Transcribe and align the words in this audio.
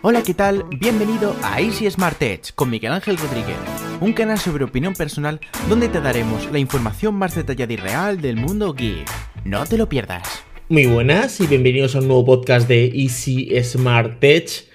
Hola, 0.00 0.22
¿qué 0.22 0.32
tal? 0.32 0.64
Bienvenido 0.78 1.34
a 1.42 1.60
Easy 1.60 1.90
Smart 1.90 2.22
Edge 2.22 2.52
con 2.54 2.70
Miguel 2.70 2.92
Ángel 2.92 3.16
Rodríguez, 3.16 3.56
un 4.00 4.12
canal 4.12 4.38
sobre 4.38 4.62
opinión 4.62 4.94
personal 4.94 5.40
donde 5.68 5.88
te 5.88 6.00
daremos 6.00 6.48
la 6.52 6.60
información 6.60 7.16
más 7.16 7.34
detallada 7.34 7.72
y 7.72 7.76
real 7.76 8.20
del 8.20 8.36
mundo 8.36 8.74
geek. 8.74 9.08
No 9.44 9.66
te 9.66 9.76
lo 9.76 9.88
pierdas. 9.88 10.44
Muy 10.68 10.86
buenas 10.86 11.40
y 11.40 11.48
bienvenidos 11.48 11.96
a 11.96 11.98
un 11.98 12.06
nuevo 12.06 12.24
podcast 12.24 12.68
de 12.68 12.92
Easy 12.94 13.50
Smart 13.64 14.22
Edge. 14.22 14.68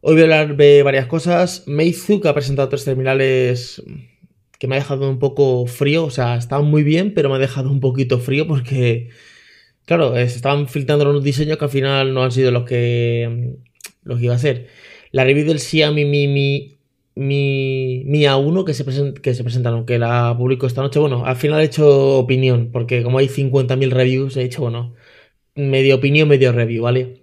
Hoy 0.00 0.14
voy 0.14 0.22
a 0.22 0.24
hablar 0.24 0.56
de 0.56 0.82
varias 0.82 1.04
cosas. 1.04 1.64
Meizu, 1.66 2.22
ha 2.26 2.32
presentado 2.32 2.70
tres 2.70 2.86
terminales 2.86 3.82
que 4.58 4.68
me 4.68 4.76
ha 4.76 4.78
dejado 4.78 5.10
un 5.10 5.18
poco 5.18 5.66
frío, 5.66 6.06
o 6.06 6.10
sea, 6.10 6.36
estaban 6.36 6.64
muy 6.64 6.82
bien, 6.82 7.12
pero 7.12 7.28
me 7.28 7.34
ha 7.34 7.38
dejado 7.38 7.70
un 7.70 7.80
poquito 7.80 8.20
frío 8.20 8.46
porque, 8.46 9.10
claro, 9.84 10.14
se 10.14 10.24
estaban 10.24 10.66
filtrando 10.66 11.10
unos 11.10 11.22
diseños 11.22 11.58
que 11.58 11.64
al 11.66 11.70
final 11.70 12.14
no 12.14 12.22
han 12.22 12.32
sido 12.32 12.50
los 12.50 12.64
que 12.64 13.58
lo 14.02 14.16
que 14.16 14.24
iba 14.24 14.34
a 14.34 14.36
hacer. 14.36 14.68
La 15.10 15.24
review 15.24 15.46
del 15.46 15.60
Xiaomi 15.60 16.04
Mi 16.04 16.28
Mi, 16.28 16.78
Mi, 17.14 18.02
Mi 18.06 18.24
A1 18.24 18.64
que 18.64 18.74
se, 18.74 18.84
presenta, 18.84 19.20
que 19.20 19.34
se 19.34 19.44
presentaron, 19.44 19.86
que 19.86 19.98
la 19.98 20.34
publico 20.38 20.66
esta 20.66 20.82
noche. 20.82 20.98
Bueno, 20.98 21.24
al 21.26 21.36
final 21.36 21.60
he 21.60 21.64
hecho 21.64 22.18
opinión, 22.18 22.70
porque 22.72 23.02
como 23.02 23.18
hay 23.18 23.28
50.000 23.28 23.90
reviews, 23.90 24.36
he 24.36 24.42
hecho, 24.44 24.62
bueno, 24.62 24.94
medio 25.54 25.96
opinión, 25.96 26.28
medio 26.28 26.52
review, 26.52 26.82
¿vale? 26.84 27.22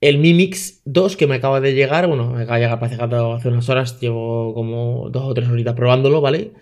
El 0.00 0.18
Mi 0.18 0.34
Mix 0.34 0.82
2 0.84 1.16
que 1.16 1.26
me 1.28 1.36
acaba 1.36 1.60
de 1.60 1.74
llegar, 1.74 2.08
bueno, 2.08 2.30
me 2.32 2.42
acaba 2.42 2.58
de 2.58 2.96
llegar 2.96 3.14
hace 3.14 3.48
unas 3.48 3.68
horas, 3.68 4.00
llevo 4.00 4.54
como 4.54 5.10
dos 5.10 5.24
o 5.24 5.34
tres 5.34 5.48
horitas 5.48 5.74
probándolo, 5.74 6.20
¿vale? 6.20 6.52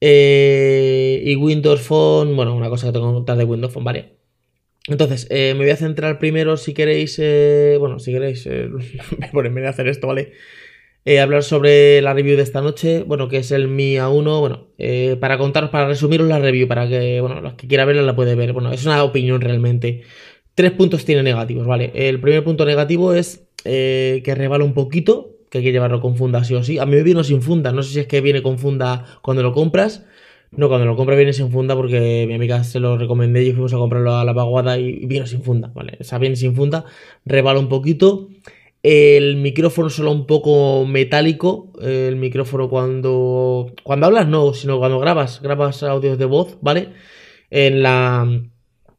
Eh, 0.00 1.22
y 1.24 1.36
Windows 1.36 1.80
Phone, 1.82 2.36
bueno, 2.36 2.54
una 2.54 2.68
cosa 2.68 2.86
que 2.88 2.92
tengo 2.92 3.08
que 3.08 3.14
contar 3.14 3.36
de 3.38 3.44
Windows 3.44 3.72
Phone, 3.72 3.84
¿vale? 3.84 4.15
Entonces, 4.88 5.26
eh, 5.30 5.54
me 5.54 5.64
voy 5.64 5.70
a 5.70 5.76
centrar 5.76 6.18
primero, 6.18 6.56
si 6.56 6.72
queréis, 6.72 7.18
eh, 7.18 7.76
bueno, 7.78 7.98
si 7.98 8.12
queréis, 8.12 8.46
eh, 8.46 8.68
por 9.32 9.46
en 9.46 9.54
vez 9.54 9.62
de 9.62 9.68
hacer 9.68 9.88
esto, 9.88 10.06
¿vale? 10.06 10.32
hablar 11.22 11.44
sobre 11.44 12.02
la 12.02 12.14
review 12.14 12.36
de 12.36 12.42
esta 12.42 12.60
noche, 12.60 13.04
bueno, 13.04 13.28
que 13.28 13.36
es 13.36 13.52
el 13.52 13.68
Mi 13.68 13.94
A1, 13.94 14.40
bueno, 14.40 14.66
para 15.20 15.38
contaros, 15.38 15.70
para 15.70 15.86
resumiros 15.86 16.26
la 16.26 16.40
review, 16.40 16.66
para 16.66 16.88
que, 16.88 17.20
bueno, 17.20 17.40
los 17.40 17.54
que 17.54 17.68
quieran 17.68 17.86
verla 17.86 18.02
la 18.02 18.16
puede 18.16 18.34
ver, 18.34 18.52
bueno, 18.52 18.72
es 18.72 18.84
una 18.84 19.04
opinión 19.04 19.40
realmente. 19.40 20.02
Tres 20.56 20.72
puntos 20.72 21.04
tiene 21.04 21.22
negativos, 21.22 21.64
¿vale? 21.64 21.92
El 21.94 22.20
primer 22.20 22.42
punto 22.42 22.64
negativo 22.64 23.14
es 23.14 23.46
que 23.62 24.34
rebala 24.34 24.64
un 24.64 24.74
poquito, 24.74 25.36
que 25.48 25.58
hay 25.58 25.64
que 25.64 25.70
llevarlo 25.70 26.00
con 26.00 26.16
funda 26.16 26.42
sí 26.42 26.54
o 26.56 26.64
sí. 26.64 26.80
A 26.80 26.86
mí 26.86 26.96
me 26.96 27.04
vino 27.04 27.22
sin 27.22 27.40
funda, 27.40 27.70
no 27.70 27.84
sé 27.84 27.92
si 27.92 28.00
es 28.00 28.08
que 28.08 28.20
viene 28.20 28.42
con 28.42 28.58
funda 28.58 29.04
cuando 29.22 29.44
lo 29.44 29.52
compras, 29.52 30.04
no, 30.52 30.68
cuando 30.68 30.86
lo 30.86 30.96
compra 30.96 31.16
viene 31.16 31.32
sin 31.32 31.50
funda 31.50 31.74
porque 31.74 32.24
mi 32.26 32.34
amiga 32.34 32.64
se 32.64 32.80
lo 32.80 32.96
recomendé 32.96 33.44
y 33.44 33.52
fuimos 33.52 33.74
a 33.74 33.76
comprarlo 33.78 34.14
a 34.14 34.24
la 34.24 34.32
vaguada 34.32 34.78
y 34.78 35.04
viene 35.06 35.26
sin 35.26 35.42
funda, 35.42 35.70
¿vale? 35.74 35.98
O 36.00 36.04
sea, 36.04 36.18
viene 36.18 36.36
sin 36.36 36.54
funda, 36.54 36.84
rebala 37.24 37.58
un 37.58 37.68
poquito. 37.68 38.28
El 38.82 39.36
micrófono 39.38 39.90
solo 39.90 40.12
un 40.12 40.26
poco 40.26 40.86
metálico. 40.86 41.72
El 41.82 42.16
micrófono 42.16 42.68
cuando. 42.68 43.72
Cuando 43.82 44.06
hablas, 44.06 44.28
no, 44.28 44.54
sino 44.54 44.78
cuando 44.78 45.00
grabas. 45.00 45.42
Grabas 45.42 45.82
audios 45.82 46.18
de 46.18 46.24
voz, 46.24 46.58
¿vale? 46.60 46.90
En 47.50 47.82
la. 47.82 48.22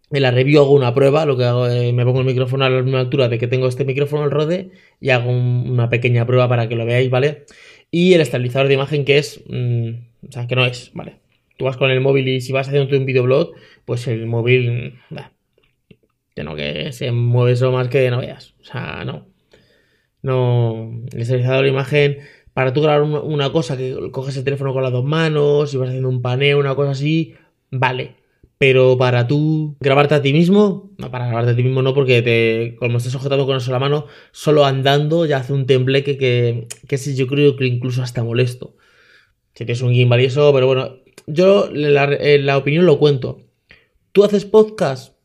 En 0.10 0.22
la 0.22 0.32
review 0.32 0.62
hago 0.62 0.74
una 0.74 0.94
prueba, 0.94 1.26
lo 1.26 1.38
que 1.38 1.44
hago 1.44 1.68
es 1.68 1.94
me 1.94 2.06
pongo 2.06 2.20
el 2.20 2.26
micrófono 2.26 2.64
a 2.66 2.70
la 2.70 2.82
misma 2.82 3.02
altura 3.02 3.28
de 3.28 3.38
que 3.38 3.48
tengo 3.48 3.68
este 3.68 3.84
micrófono 3.84 4.24
al 4.24 4.32
rode 4.32 4.72
y 5.02 5.10
hago 5.10 5.30
una 5.32 5.90
pequeña 5.90 6.26
prueba 6.26 6.48
para 6.48 6.70
que 6.70 6.76
lo 6.76 6.86
veáis, 6.86 7.10
¿vale? 7.10 7.46
Y 7.92 8.14
el 8.14 8.22
estabilizador 8.22 8.70
de 8.70 8.76
imagen 8.76 9.04
que 9.06 9.18
es, 9.18 9.42
mm, 9.48 9.90
o 10.30 10.32
sea, 10.32 10.48
que 10.48 10.56
no 10.56 10.66
es, 10.66 10.92
¿vale? 10.94 11.18
Tú 11.58 11.66
vas 11.66 11.78
con 11.78 11.92
el 11.92 12.02
móvil 12.02 12.28
y 12.28 12.42
si 12.42 12.54
vas 12.54 12.68
haciendo 12.68 12.98
un 12.98 13.06
videoblog, 13.06 13.54
pues 13.86 14.08
el 14.08 14.26
móvil, 14.26 15.00
bah, 15.10 15.32
no 16.44 16.56
que 16.56 16.92
se 16.92 17.12
mueve 17.12 17.54
eso 17.54 17.72
más 17.72 17.88
que 17.90 18.10
no 18.10 18.20
veas. 18.20 18.56
O 18.62 18.64
sea, 18.64 19.04
no. 19.06 19.28
No. 20.22 20.92
El 21.12 21.22
estabilizador 21.22 21.64
de 21.64 21.70
imagen, 21.70 22.18
para 22.54 22.74
tú 22.74 22.82
grabar 22.82 23.04
una 23.04 23.52
cosa 23.52 23.78
que 23.78 23.96
coges 24.12 24.38
el 24.38 24.44
teléfono 24.44 24.74
con 24.74 24.84
las 24.84 24.92
dos 24.92 25.06
manos 25.06 25.74
y 25.74 25.78
vas 25.78 25.90
haciendo 25.90 26.10
un 26.10 26.22
paneo, 26.22 26.60
una 26.60 26.76
cosa 26.76 26.92
así, 26.92 27.36
vale. 27.72 28.16
Pero 28.58 28.98
para 28.98 29.28
tú 29.28 29.78
grabarte 29.80 30.16
a 30.16 30.22
ti 30.22 30.34
mismo, 30.34 30.92
no, 30.98 31.12
para 31.12 31.28
grabarte 31.28 31.52
a 31.52 31.56
ti 31.56 31.64
mismo 31.64 31.84
no, 31.84 31.94
porque 31.94 32.24
te, 32.24 32.76
como 32.80 32.98
estás 32.98 33.14
sujetando 33.14 33.46
con 33.46 33.58
eso 33.58 33.72
la 33.72 33.80
mano, 33.80 34.08
solo 34.32 34.66
andando 34.66 35.28
ya 35.28 35.38
hace 35.38 35.54
un 35.54 35.68
tembleque 35.68 36.18
que, 36.18 36.68
que, 36.88 36.98
que 36.98 37.16
yo 37.16 37.28
creo 37.28 37.56
que 37.56 37.66
incluso 37.66 38.02
hasta 38.02 38.24
molesto. 38.24 38.76
Si 39.54 39.66
tienes 39.66 39.82
un 39.84 39.94
gimbal 39.94 40.22
y 40.22 40.26
eso, 40.26 40.52
pero 40.54 40.68
bueno, 40.68 40.98
yo 41.28 41.70
la, 41.72 42.58
opinión 42.58 42.86
lo 42.86 42.98
cuento. 42.98 43.42
¿Tú 44.14 44.24
haces 44.24 44.46
podcast? 44.46 45.16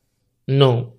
No. 0.46 0.96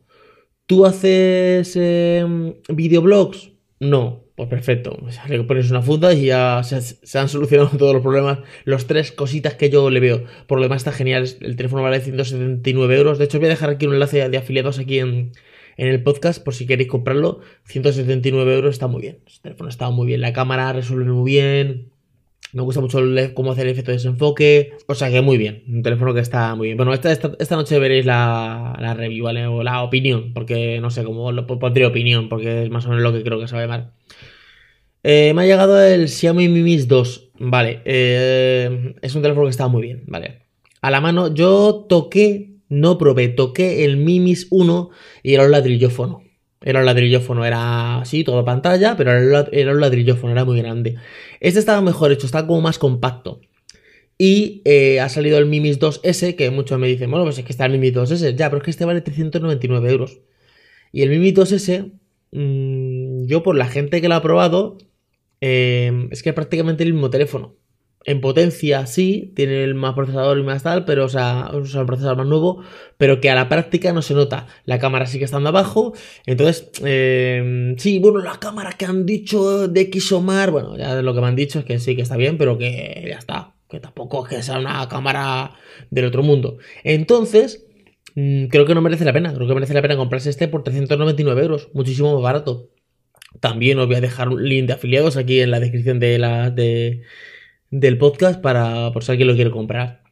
¿Tú 0.65 0.85
haces 0.85 1.75
em, 1.75 2.55
videoblogs? 2.69 3.51
No. 3.79 4.23
Pues 4.35 4.49
perfecto. 4.49 4.97
Le 5.27 5.43
pones 5.43 5.69
una 5.69 5.83
funda 5.83 6.11
y 6.13 6.25
ya 6.25 6.61
se, 6.63 7.19
han 7.19 7.29
solucionado 7.29 7.69
todos 7.77 7.93
los 7.93 8.01
problemas. 8.01 8.39
Los 8.63 8.87
tres 8.87 9.11
cositas 9.11 9.55
que 9.55 9.69
yo 9.69 9.89
le 9.89 9.99
veo. 9.99 10.23
Por 10.47 10.57
lo 10.57 10.63
demás 10.63 10.77
está 10.77 10.91
genial. 10.91 11.27
El 11.41 11.55
teléfono 11.55 11.83
vale 11.83 11.99
179 11.99 12.95
euros. 12.97 13.19
De 13.19 13.25
hecho, 13.25 13.37
voy 13.37 13.47
a 13.47 13.49
dejar 13.49 13.69
aquí 13.69 13.85
un 13.85 13.93
enlace 13.93 14.27
de 14.27 14.37
afiliados 14.37 14.79
aquí 14.79 14.99
en, 14.99 15.33
en 15.77 15.87
el 15.87 16.01
podcast 16.01 16.43
por 16.43 16.55
si 16.55 16.65
queréis 16.65 16.89
comprarlo. 16.89 17.41
179 17.65 18.55
euros 18.55 18.71
está 18.71 18.87
muy 18.87 19.01
bien. 19.01 19.19
El 19.27 19.41
teléfono 19.41 19.69
está 19.69 19.89
muy 19.91 20.07
bien. 20.07 20.21
La 20.21 20.33
cámara 20.33 20.73
resuelve 20.73 21.11
muy 21.11 21.31
bien. 21.31 21.92
Me 22.53 22.61
gusta 22.61 22.81
mucho 22.81 22.99
cómo 23.33 23.51
hacer 23.51 23.65
el 23.65 23.71
efecto 23.71 23.91
de 23.91 23.97
desenfoque. 23.97 24.73
O 24.87 24.93
sea 24.93 25.09
que 25.09 25.21
muy 25.21 25.37
bien. 25.37 25.63
Un 25.67 25.81
teléfono 25.81 26.13
que 26.13 26.19
está 26.19 26.53
muy 26.53 26.67
bien. 26.67 26.77
Bueno, 26.77 26.93
esta, 26.93 27.11
esta, 27.11 27.55
noche 27.55 27.79
veréis 27.79 28.05
la, 28.05 28.77
la, 28.79 28.93
review, 28.93 29.25
¿vale? 29.25 29.47
O 29.47 29.63
la 29.63 29.81
opinión. 29.81 30.33
Porque 30.33 30.79
no 30.79 30.91
sé 30.91 31.03
cómo 31.03 31.31
lo 31.31 31.47
pondré 31.47 31.85
opinión. 31.85 32.29
Porque 32.29 32.65
es 32.65 32.69
más 32.69 32.85
o 32.85 32.89
menos 32.89 33.01
lo 33.01 33.11
que 33.11 33.23
creo 33.23 33.39
que 33.39 33.47
se 33.47 33.55
va 33.55 33.61
a 33.61 33.65
llamar. 33.65 33.93
Eh, 35.01 35.33
me 35.35 35.41
ha 35.41 35.45
llegado 35.45 35.83
el 35.83 36.07
Xiaomi 36.07 36.47
Mi 36.47 36.61
Mix 36.61 36.87
2. 36.87 37.31
Vale. 37.39 37.81
Eh, 37.85 38.95
es 39.01 39.15
un 39.15 39.23
teléfono 39.23 39.47
que 39.47 39.51
está 39.51 39.67
muy 39.67 39.81
bien. 39.81 40.03
Vale. 40.05 40.43
A 40.81 40.91
la 40.91 41.01
mano, 41.01 41.33
yo 41.33 41.85
toqué, 41.89 42.57
no 42.69 42.97
probé, 42.97 43.29
toqué 43.29 43.85
el 43.85 43.97
Mi 43.97 44.19
Mix 44.19 44.47
1 44.51 44.89
y 45.23 45.33
era 45.33 45.45
un 45.45 45.51
ladrillófono. 45.51 46.21
Era 46.63 46.79
un 46.79 46.85
ladrillófono, 46.85 47.45
era 47.45 47.99
así, 48.01 48.23
toda 48.23 48.45
pantalla, 48.45 48.95
pero 48.97 49.11
era 49.51 49.71
un 49.71 49.81
ladrillófono, 49.81 50.31
era 50.31 50.45
muy 50.45 50.59
grande. 50.59 50.95
Este 51.39 51.59
estaba 51.59 51.81
mejor 51.81 52.11
hecho, 52.11 52.25
estaba 52.25 52.47
como 52.47 52.61
más 52.61 52.79
compacto. 52.79 53.41
Y 54.17 54.61
eh, 54.65 54.99
ha 55.01 55.09
salido 55.09 55.37
el 55.37 55.45
Mimis 55.45 55.79
2S, 55.79 56.35
que 56.35 56.49
muchos 56.51 56.79
me 56.79 56.87
dicen, 56.87 57.11
bueno, 57.11 57.25
pues 57.25 57.37
es 57.37 57.45
que 57.45 57.51
está 57.51 57.65
el 57.65 57.73
Mimis 57.73 57.93
2S, 57.93 58.35
ya, 58.35 58.49
pero 58.49 58.59
es 58.59 58.63
que 58.63 58.71
este 58.71 58.85
vale 58.85 59.01
399 59.01 59.91
euros. 59.91 60.21
Y 60.91 61.01
el 61.01 61.09
Mimis 61.09 61.33
2S, 61.33 61.91
mmm, 62.31 63.25
yo 63.25 63.43
por 63.43 63.55
la 63.55 63.67
gente 63.67 64.01
que 64.01 64.07
lo 64.07 64.15
ha 64.15 64.21
probado, 64.21 64.77
eh, 65.41 66.07
es 66.11 66.23
que 66.23 66.29
es 66.29 66.35
prácticamente 66.35 66.83
el 66.83 66.93
mismo 66.93 67.09
teléfono. 67.09 67.57
En 68.05 68.19
potencia 68.19 68.85
sí, 68.85 69.31
tiene 69.35 69.63
el 69.63 69.75
más 69.75 69.93
procesador 69.93 70.37
y 70.37 70.43
más 70.43 70.63
tal, 70.63 70.83
pero 70.83 71.05
o 71.05 71.09
sea, 71.09 71.51
usa 71.53 71.81
el 71.81 71.87
procesador 71.87 72.17
más 72.17 72.27
nuevo, 72.27 72.61
pero 72.97 73.21
que 73.21 73.29
a 73.29 73.35
la 73.35 73.47
práctica 73.47 73.93
no 73.93 74.01
se 74.01 74.13
nota. 74.13 74.47
La 74.65 74.77
cámara 74.77 75.05
sigue 75.05 75.25
estando 75.25 75.49
abajo, 75.49 75.93
entonces, 76.25 76.69
eh, 76.83 77.75
sí, 77.77 77.99
bueno, 77.99 78.19
la 78.19 78.39
cámara 78.39 78.73
que 78.73 78.85
han 78.85 79.05
dicho 79.05 79.67
de 79.67 79.89
Xomar, 79.99 80.51
bueno, 80.51 80.77
ya 80.77 81.01
lo 81.01 81.13
que 81.13 81.21
me 81.21 81.27
han 81.27 81.35
dicho 81.35 81.59
es 81.59 81.65
que 81.65 81.79
sí, 81.79 81.95
que 81.95 82.01
está 82.01 82.17
bien, 82.17 82.37
pero 82.37 82.57
que 82.57 83.05
ya 83.07 83.17
está, 83.17 83.53
que 83.69 83.79
tampoco 83.79 84.25
es 84.25 84.35
que 84.35 84.43
sea 84.43 84.59
una 84.59 84.87
cámara 84.89 85.55
del 85.89 86.05
otro 86.05 86.23
mundo. 86.23 86.57
Entonces, 86.83 87.65
mm, 88.15 88.47
creo 88.47 88.65
que 88.65 88.75
no 88.75 88.81
merece 88.81 89.05
la 89.05 89.13
pena, 89.13 89.33
creo 89.33 89.47
que 89.47 89.53
merece 89.53 89.73
la 89.73 89.81
pena 89.81 89.95
comprarse 89.95 90.29
este 90.29 90.49
por 90.49 90.63
399 90.63 91.41
euros, 91.41 91.69
muchísimo 91.73 92.13
más 92.13 92.21
barato. 92.21 92.69
También 93.39 93.79
os 93.79 93.87
voy 93.87 93.95
a 93.95 94.01
dejar 94.01 94.29
un 94.29 94.43
link 94.47 94.67
de 94.67 94.73
afiliados 94.73 95.17
aquí 95.17 95.39
en 95.39 95.51
la 95.51 95.59
descripción 95.59 95.99
de 95.99 96.19
la... 96.19 96.53
del 97.73 97.97
podcast 97.97 98.39
para 98.39 98.91
por 98.91 99.03
si 99.03 99.11
alguien 99.11 99.27
lo 99.27 99.33
quiere 99.33 99.49
comprar. 99.49 100.03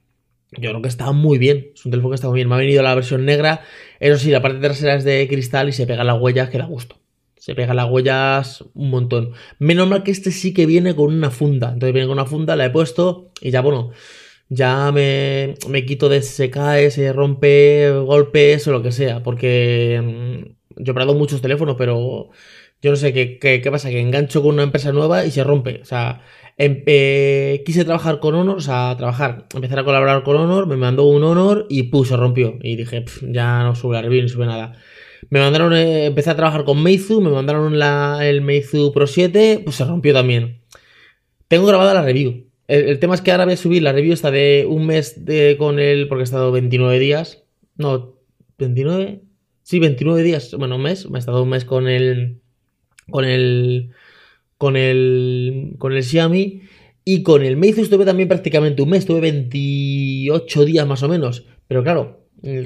Yo 0.52 0.72
creo 0.72 0.82
que 0.82 0.88
está 0.88 1.12
muy 1.12 1.38
bien. 1.38 1.72
Es 1.76 1.86
un 1.86 1.92
teléfono 1.92 2.12
que 2.12 2.16
está 2.16 2.28
muy 2.28 2.38
bien. 2.38 2.50
Me 2.50 2.56
ha 2.56 2.58
venido 2.58 2.82
la 2.82 2.96
versión 2.96 3.24
negra. 3.24 3.62
Eso 4.00 4.18
sí, 4.18 4.32
la 4.32 4.42
parte 4.42 4.60
trasera 4.60 4.96
es 4.96 5.04
de 5.04 5.28
cristal 5.28 5.70
y 5.70 5.72
se 5.72 5.86
pega 5.86 6.04
las 6.04 6.20
huellas 6.20 6.50
que 6.50 6.58
da 6.58 6.66
gusto. 6.66 6.98
Se 7.38 7.54
pega 7.54 7.74
las 7.76 7.90
huellas 7.90 8.66
un 8.74 8.90
montón. 8.90 9.34
Menos 9.60 9.88
mal 9.88 10.04
que 10.04 10.12
este 10.12 10.32
sí 10.32 10.54
que 10.54 10.66
viene 10.66 10.96
con 10.96 11.14
una 11.14 11.30
funda. 11.30 11.68
Entonces 11.72 11.94
viene 11.94 12.08
con 12.08 12.18
una 12.18 12.26
funda, 12.26 12.56
la 12.56 12.66
he 12.66 12.70
puesto 12.72 13.32
y 13.42 13.52
ya, 13.52 13.62
bueno, 13.62 13.92
ya 14.50 14.92
me, 14.92 15.54
me 15.70 15.86
quito 15.86 16.10
de 16.10 16.24
se 16.24 16.50
cae, 16.50 16.90
se 16.90 17.14
rompe, 17.14 17.92
golpes 17.92 18.68
o 18.68 18.72
lo 18.72 18.82
que 18.82 18.92
sea. 18.92 19.22
Porque 19.22 20.02
mm, 20.04 20.84
yo 20.84 20.92
he 20.92 20.96
probado 20.96 21.14
muchos 21.14 21.42
teléfonos, 21.42 21.76
pero 21.78 22.32
yo 22.82 22.92
no 22.92 22.98
sé 22.98 23.14
qué, 23.14 23.40
qué, 23.40 23.72
pasa, 23.72 23.90
que 23.90 24.00
engancho 24.00 24.42
con 24.42 24.56
una 24.56 24.64
empresa 24.64 24.92
nueva 24.92 25.26
y 25.26 25.32
se 25.32 25.44
rompe. 25.44 25.80
O 25.82 25.86
sea, 25.86 26.22
Em, 26.64 26.84
eh, 26.86 27.64
quise 27.66 27.86
trabajar 27.86 28.20
con 28.20 28.36
Honor, 28.36 28.58
o 28.58 28.62
sea, 28.62 28.96
trabajar, 28.96 29.48
empezar 29.56 29.80
a 29.80 29.84
colaborar 29.84 30.22
con 30.22 30.36
Honor, 30.36 30.68
me 30.68 30.78
mandó 30.78 31.06
un 31.06 31.24
Honor 31.24 31.66
y 31.70 31.84
puso, 31.84 32.18
rompió. 32.18 32.60
Y 32.62 32.76
dije, 32.76 33.04
ya 33.24 33.64
no 33.64 33.74
sube 33.74 33.96
la 33.96 34.04
review, 34.04 34.22
ni 34.22 34.30
sube 34.30 34.46
nada. 34.46 34.76
Me 35.32 35.40
mandaron, 35.40 35.74
eh, 35.74 36.06
empecé 36.06 36.30
a 36.30 36.36
trabajar 36.36 36.64
con 36.64 36.84
Meizu, 36.84 37.20
me 37.20 37.32
mandaron 37.32 37.80
la, 37.80 38.20
el 38.22 38.42
Meizu 38.42 38.92
Pro 38.94 39.08
7, 39.08 39.62
pues 39.64 39.76
se 39.76 39.86
rompió 39.86 40.14
también. 40.14 40.62
Tengo 41.48 41.66
grabada 41.66 41.96
la 41.96 42.04
review. 42.04 42.48
El, 42.68 43.00
tema 43.00 43.16
es 43.16 43.22
que 43.22 43.32
ahora 43.32 43.46
voy 43.46 43.56
a 43.56 43.58
subir 43.58 43.82
la 43.82 43.92
review 43.92 44.14
esta 44.14 44.30
de 44.30 44.68
un 44.70 44.86
mes 44.86 45.26
de, 45.26 45.56
con 45.58 45.80
él, 45.80 46.08
porque 46.08 46.22
he 46.22 46.26
estado 46.26 46.52
29 46.52 47.00
días. 47.00 47.44
No, 47.76 48.18
29. 48.60 49.24
Sí, 49.64 49.80
29 49.80 50.22
días. 50.22 50.54
Bueno, 50.58 50.76
un 50.76 50.84
mes. 50.84 51.10
Me 51.10 51.18
he 51.18 51.20
estado 51.20 51.42
un 51.42 51.50
mes 51.50 51.66
con 51.66 51.88
el, 51.88 52.42
con 53.12 53.26
el, 53.26 53.92
con 54.58 54.76
el, 54.76 55.76
con 55.78 55.94
el 55.94 56.04
Xiaomi. 56.04 56.62
Y 57.04 57.24
con 57.24 57.44
el 57.44 57.58
Meizu 57.58 57.82
estuve 57.82 58.06
también 58.06 58.30
prácticamente 58.30 58.82
un 58.82 58.90
mes, 58.90 59.00
estuve 59.00 59.22
28 59.22 60.66
días 60.66 60.86
más 60.88 61.02
o 61.04 61.10
menos. 61.10 61.46
Pero 61.68 61.84
claro, 61.84 62.22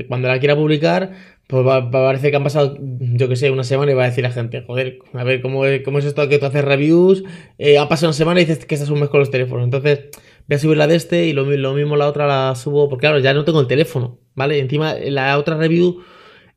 cuando 0.07 0.27
la 0.27 0.39
quiera 0.39 0.55
publicar, 0.55 1.13
pues 1.47 1.65
va, 1.65 1.91
parece 1.91 2.31
que 2.31 2.37
han 2.37 2.43
pasado, 2.43 2.77
yo 2.79 3.29
que 3.29 3.35
sé, 3.35 3.51
una 3.51 3.63
semana 3.63 3.91
y 3.91 3.95
va 3.95 4.03
a 4.03 4.07
decir 4.07 4.23
la 4.23 4.31
gente, 4.31 4.63
joder, 4.65 4.99
a 5.13 5.23
ver, 5.23 5.41
¿cómo, 5.41 5.63
cómo 5.83 5.99
es 5.99 6.05
esto 6.05 6.27
que 6.27 6.39
tú 6.39 6.45
haces 6.45 6.65
reviews? 6.65 7.23
Eh, 7.57 7.77
ha 7.77 7.87
pasado 7.87 8.09
una 8.09 8.13
semana 8.13 8.41
y 8.41 8.45
dices 8.45 8.65
que 8.65 8.75
estás 8.75 8.89
un 8.89 8.99
mes 8.99 9.09
con 9.09 9.19
los 9.19 9.29
teléfonos. 9.29 9.65
Entonces, 9.65 10.05
voy 10.47 10.55
a 10.55 10.59
subir 10.59 10.77
la 10.77 10.87
de 10.87 10.95
este 10.95 11.25
y 11.27 11.33
lo, 11.33 11.45
lo, 11.45 11.73
mismo 11.73 11.97
la 11.97 12.07
otra 12.07 12.25
la 12.25 12.55
subo, 12.55 12.89
porque 12.89 13.01
claro, 13.01 13.19
ya 13.19 13.33
no 13.33 13.45
tengo 13.45 13.59
el 13.59 13.67
teléfono, 13.67 14.19
¿vale? 14.33 14.59
Encima, 14.59 14.95
la 14.95 15.37
otra 15.37 15.57
review, 15.57 16.01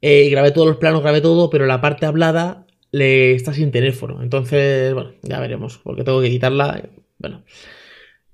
eh, 0.01 0.29
grabé 0.31 0.53
todos 0.53 0.69
los 0.69 0.77
planos, 0.79 1.03
grabé 1.03 1.21
todo, 1.21 1.51
pero 1.51 1.67
la 1.67 1.81
parte 1.81 2.07
hablada 2.07 2.67
le 2.93 3.35
está 3.35 3.53
sin 3.53 3.71
teléfono. 3.71 4.23
Entonces, 4.23 4.95
bueno, 4.95 5.13
ya 5.23 5.41
veremos, 5.41 5.79
porque 5.83 6.05
tengo 6.05 6.21
que 6.21 6.31
quitarla. 6.31 6.89
Bueno, 7.19 7.43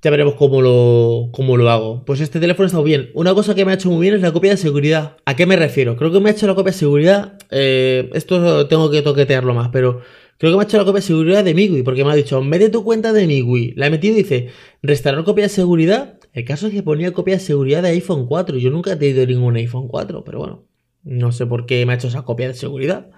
ya 0.05 0.11
veremos 0.11 0.35
cómo 0.35 0.61
lo, 0.61 1.31
cómo 1.33 1.57
lo 1.57 1.71
hago. 1.71 2.05
Pues 2.05 2.21
este 2.21 2.39
teléfono 2.39 2.67
está 2.67 2.79
muy 2.79 2.89
bien. 2.89 3.11
Una 3.15 3.33
cosa 3.35 3.55
que 3.55 3.65
me 3.65 3.73
ha 3.73 3.75
hecho 3.75 3.91
muy 3.91 4.03
bien 4.03 4.15
es 4.15 4.21
la 4.21 4.33
copia 4.33 4.51
de 4.51 4.59
seguridad. 4.59 5.17
¿A 5.25 5.35
qué 5.35 5.47
me 5.47 5.57
refiero? 5.57 5.97
Creo 5.97 6.13
que 6.13 6.21
me 6.21 6.29
ha 6.29 6.33
hecho 6.33 6.47
la 6.47 6.55
copia 6.55 6.73
de 6.73 6.79
seguridad. 6.79 7.39
Eh, 7.51 8.11
esto 8.13 8.69
tengo 8.69 8.91
que 8.91 9.01
toquetearlo 9.01 9.55
más, 9.55 9.71
pero 9.73 10.03
creo 10.37 10.53
que 10.53 10.57
me 10.59 10.63
ha 10.63 10.67
hecho 10.67 10.77
la 10.77 10.85
copia 10.85 11.01
de 11.01 11.07
seguridad 11.07 11.43
de 11.43 11.55
MIUI, 11.55 11.83
porque 11.83 12.05
me 12.05 12.13
ha 12.13 12.15
dicho, 12.15 12.39
de 12.39 12.69
tu 12.69 12.85
cuenta 12.85 13.15
de 13.15 13.27
MIUI. 13.27 13.73
La 13.77 13.87
he 13.87 13.91
metido 13.91 14.15
y 14.15 14.19
dice, 14.19 14.49
restaurar 14.83 15.25
copia 15.25 15.45
de 15.45 15.49
seguridad. 15.49 16.19
El 16.35 16.45
caso 16.45 16.67
es 16.67 16.75
que 16.75 16.83
ponía 16.83 17.13
copia 17.13 17.37
de 17.37 17.41
seguridad 17.41 17.83
de 17.83 17.89
iPhone 17.89 18.27
4. 18.27 18.59
Yo 18.59 18.71
nunca 18.71 18.93
he 18.93 18.97
tenido 18.97 19.25
ningún 19.27 19.57
iPhone 19.57 19.89
4, 19.89 20.23
pero 20.23 20.39
bueno, 20.39 20.67
no 21.03 21.33
sé 21.33 21.47
por 21.47 21.65
qué 21.65 21.87
me 21.87 21.95
ha 21.95 21.97
hecho 21.97 22.09
esa 22.09 22.23
copia 22.27 22.49
de 22.49 22.55
seguridad. 22.55 23.11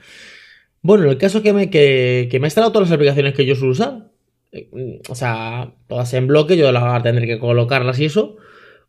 Bueno, 0.86 1.10
el 1.10 1.18
caso 1.18 1.42
que 1.42 1.52
me, 1.52 1.68
que, 1.68 2.28
me 2.34 2.46
ha 2.46 2.46
instalado 2.46 2.70
todas 2.70 2.88
las 2.88 2.94
aplicaciones 2.94 3.34
que 3.34 3.44
yo 3.44 3.56
suelo 3.56 3.72
usar. 3.72 4.12
Eh, 4.52 5.00
o 5.08 5.16
sea, 5.16 5.74
todas 5.88 6.14
en 6.14 6.28
bloque, 6.28 6.56
yo 6.56 6.70
las 6.70 6.80
voy 6.84 6.92
a 6.94 7.02
tener 7.02 7.26
que 7.26 7.40
colocarlas 7.40 7.98
y 7.98 8.04
eso. 8.04 8.36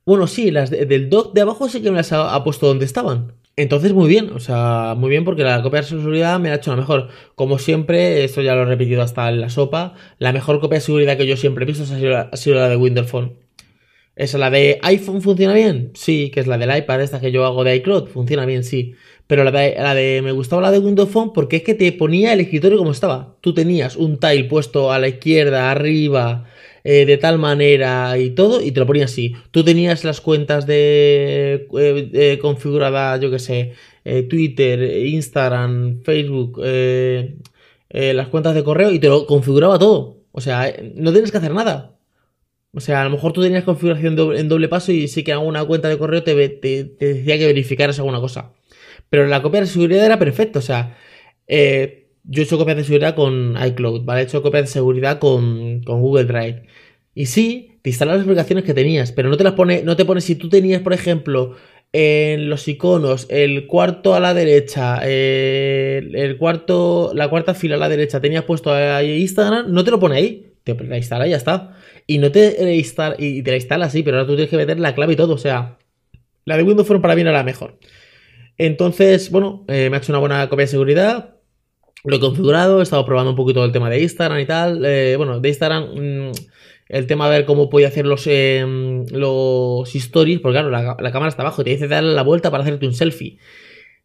Bueno, 0.05 0.27
sí, 0.27 0.51
las 0.51 0.69
del 0.69 1.09
dock 1.09 1.33
de 1.33 1.41
abajo 1.41 1.67
sí 1.69 1.81
que 1.81 1.89
me 1.89 1.97
las 1.97 2.13
ha, 2.13 2.43
puesto 2.43 2.67
donde 2.67 2.85
estaban. 2.85 3.33
Entonces, 3.55 3.93
muy 3.93 4.07
bien, 4.09 4.29
o 4.31 4.39
sea, 4.39 4.93
muy 4.95 5.09
bien 5.09 5.25
porque 5.25 5.43
la 5.43 5.63
copia 5.63 5.81
de 5.81 5.87
seguridad 5.87 6.39
me 6.39 6.51
ha 6.51 6.55
hecho 6.55 6.69
la 6.69 6.77
mejor. 6.77 7.09
Como 7.33 7.57
siempre, 7.57 8.23
esto 8.23 8.43
ya 8.43 8.53
lo 8.53 8.61
he 8.61 8.65
repetido 8.65 9.01
hasta 9.01 9.27
en 9.29 9.41
la 9.41 9.49
sopa, 9.49 9.95
la 10.19 10.31
mejor 10.33 10.59
copia 10.59 10.77
de 10.77 10.81
seguridad 10.81 11.17
que 11.17 11.25
yo 11.25 11.35
siempre 11.35 11.63
he 11.63 11.67
visto 11.67 11.81
ha 11.83 11.87
sido 11.87 12.11
la, 12.11 12.29
ha 12.31 12.37
sido 12.37 12.57
la 12.57 12.69
de 12.69 12.75
Windows 12.75 13.09
Phone. 13.09 13.37
¿Esa 14.15 14.37
la 14.37 14.51
de 14.51 14.79
iPhone 14.83 15.21
funciona 15.21 15.53
bien? 15.53 15.91
Sí, 15.95 16.31
que 16.31 16.39
es 16.41 16.47
la 16.47 16.57
del 16.57 16.75
iPad, 16.75 17.01
esta 17.01 17.19
que 17.19 17.31
yo 17.31 17.45
hago 17.45 17.63
de 17.63 17.75
iCloud, 17.77 18.07
funciona 18.07 18.45
bien, 18.45 18.63
sí. 18.63 18.95
Pero 19.27 19.43
la 19.43 19.51
de, 19.51 19.75
la 19.77 19.93
de, 19.93 20.21
me 20.23 20.31
gustaba 20.31 20.61
la 20.61 20.71
de 20.71 20.79
Windows 20.79 21.09
Phone 21.09 21.33
porque 21.33 21.57
es 21.57 21.63
que 21.63 21.73
te 21.73 21.91
ponía 21.91 22.33
el 22.33 22.39
escritorio 22.39 22.77
como 22.77 22.91
estaba. 22.91 23.35
Tú 23.41 23.53
tenías 23.53 23.97
un 23.97 24.19
tile 24.19 24.45
puesto 24.45 24.91
a 24.91 24.99
la 24.99 25.09
izquierda, 25.09 25.69
arriba, 25.69 26.45
eh, 26.89 27.05
de 27.05 27.17
tal 27.17 27.37
manera 27.37 28.17
y 28.17 28.29
todo, 28.29 28.61
y 28.61 28.71
te 28.71 28.79
lo 28.79 28.87
ponía 28.87 29.05
así. 29.05 29.35
Tú 29.51 29.63
tenías 29.65 30.05
las 30.05 30.21
cuentas 30.21 30.65
de 30.65 31.67
eh, 31.77 32.09
eh, 32.13 32.39
yo 33.21 33.31
que 33.31 33.39
sé, 33.39 33.73
Twitter, 34.29 35.05
Instagram, 35.07 36.01
Facebook, 36.03 36.61
las 37.89 38.27
cuentas 38.29 38.55
de 38.55 38.63
correo 38.63 38.91
y 38.91 38.99
te 38.99 39.09
lo 39.09 39.25
configuraba 39.25 39.77
todo. 39.77 40.21
O 40.31 40.39
sea, 40.39 40.73
no 40.95 41.11
tienes 41.11 41.31
que 41.31 41.37
hacer 41.39 41.53
nada. 41.53 41.97
O 42.73 42.79
sea, 42.79 43.01
a 43.01 43.03
lo 43.03 43.09
mejor 43.09 43.33
tú 43.33 43.41
tenías 43.41 43.63
configuración 43.65 44.17
en 44.37 44.47
doble 44.47 44.69
paso 44.69 44.91
y 44.93 45.07
sí 45.09 45.23
que 45.23 45.33
alguna 45.33 45.65
cuenta 45.65 45.89
de 45.89 45.97
correo 45.97 46.23
te, 46.23 46.35
decía 46.35 47.37
que 47.37 47.47
verificaras 47.47 47.99
alguna 47.99 48.21
cosa. 48.21 48.53
Pero 49.09 49.27
la 49.27 49.41
copia 49.41 49.61
de 49.61 49.67
seguridad 49.67 50.05
era 50.05 50.19
perfecta. 50.19 50.59
O 50.59 50.61
sea, 50.61 50.97
eh, 51.47 52.07
yo 52.23 52.41
he 52.41 52.45
hecho 52.45 52.57
copias 52.57 52.77
de 52.77 52.83
seguridad 52.83 53.15
con 53.15 53.55
iCloud, 53.61 54.03
¿vale? 54.03 54.21
He 54.21 54.23
hecho 54.25 54.41
copias 54.41 54.65
de 54.65 54.71
seguridad 54.71 55.19
con, 55.19 55.81
Google 55.81 56.25
Drive. 56.25 56.63
Y 57.15 57.27
sí, 57.27 57.79
te 57.81 57.89
instalan 57.89 58.17
las 58.17 58.25
aplicaciones 58.25 58.63
que 58.63 58.73
tenías, 58.73 59.11
pero 59.11 59.29
no 59.29 59.37
te 59.37 59.43
las 59.43 59.53
pone, 59.53 59.81
no 59.83 59.95
te 59.95 60.05
pone 60.05 60.21
si 60.21 60.35
tú 60.35 60.49
tenías, 60.49 60.81
por 60.81 60.93
ejemplo, 60.93 61.55
en 61.93 62.49
los 62.49 62.67
iconos, 62.67 63.27
el 63.29 63.65
cuarto 63.65 64.13
a 64.13 64.19
la 64.19 64.33
derecha, 64.33 64.99
el, 65.03 66.37
cuarto, 66.37 67.11
la 67.15 67.29
cuarta 67.29 67.53
fila 67.55 67.75
a 67.75 67.79
la 67.79 67.89
derecha, 67.89 68.21
tenías 68.21 68.43
puesto 68.43 68.73
ahí 68.73 69.21
Instagram, 69.21 69.71
no 69.71 69.83
te 69.83 69.91
lo 69.91 69.99
pone 69.99 70.17
ahí, 70.17 70.53
te 70.63 70.75
la 70.75 70.97
instala 70.97 71.27
y 71.27 71.31
ya 71.31 71.37
está. 71.37 71.77
Y 72.05 72.19
no 72.19 72.31
te 72.31 72.75
instala, 72.75 73.15
y 73.17 73.41
te 73.41 73.51
la 73.51 73.57
instala 73.57 73.85
así, 73.85 74.03
pero 74.03 74.17
ahora 74.17 74.27
tú 74.27 74.35
tienes 74.35 74.49
que 74.49 74.57
meter 74.57 74.79
la 74.79 74.93
clave 74.93 75.13
y 75.13 75.15
todo, 75.15 75.33
o 75.33 75.37
sea, 75.37 75.77
la 76.45 76.57
de 76.57 76.63
Windows 76.63 76.87
Phone 76.87 77.01
para 77.01 77.15
mí 77.15 77.21
era 77.21 77.31
la 77.31 77.43
mejor. 77.43 77.79
Entonces, 78.57 79.29
bueno, 79.31 79.65
eh, 79.67 79.89
me 79.89 79.97
ha 79.97 79.99
hecho 79.99 80.11
una 80.11 80.19
buena 80.19 80.49
copia 80.49 80.65
de 80.65 80.71
seguridad. 80.71 81.35
Lo 82.03 82.17
he 82.17 82.19
configurado, 82.19 82.79
he 82.79 82.83
estado 82.83 83.05
probando 83.05 83.31
un 83.31 83.37
poquito 83.37 83.63
el 83.63 83.71
tema 83.71 83.89
de 83.89 84.01
Instagram 84.01 84.39
y 84.39 84.45
tal. 84.45 84.85
Eh, 84.85 85.15
bueno, 85.17 85.39
de 85.39 85.49
Instagram, 85.49 85.83
mm, 85.95 86.31
el 86.89 87.07
tema 87.07 87.29
de 87.29 87.37
ver 87.37 87.45
cómo 87.45 87.69
puede 87.69 87.85
hacer 87.85 88.05
los, 88.05 88.27
em, 88.27 89.05
los 89.11 89.93
stories, 89.93 90.39
porque 90.39 90.59
claro, 90.59 90.69
la, 90.69 91.11
cámara 91.11 91.29
está 91.29 91.41
abajo 91.41 91.63
te 91.63 91.71
dice 91.71 91.87
darle 91.87 92.13
la 92.13 92.23
vuelta 92.23 92.49
para 92.51 92.63
hacerte 92.63 92.87
un 92.87 92.93
selfie. 92.93 93.37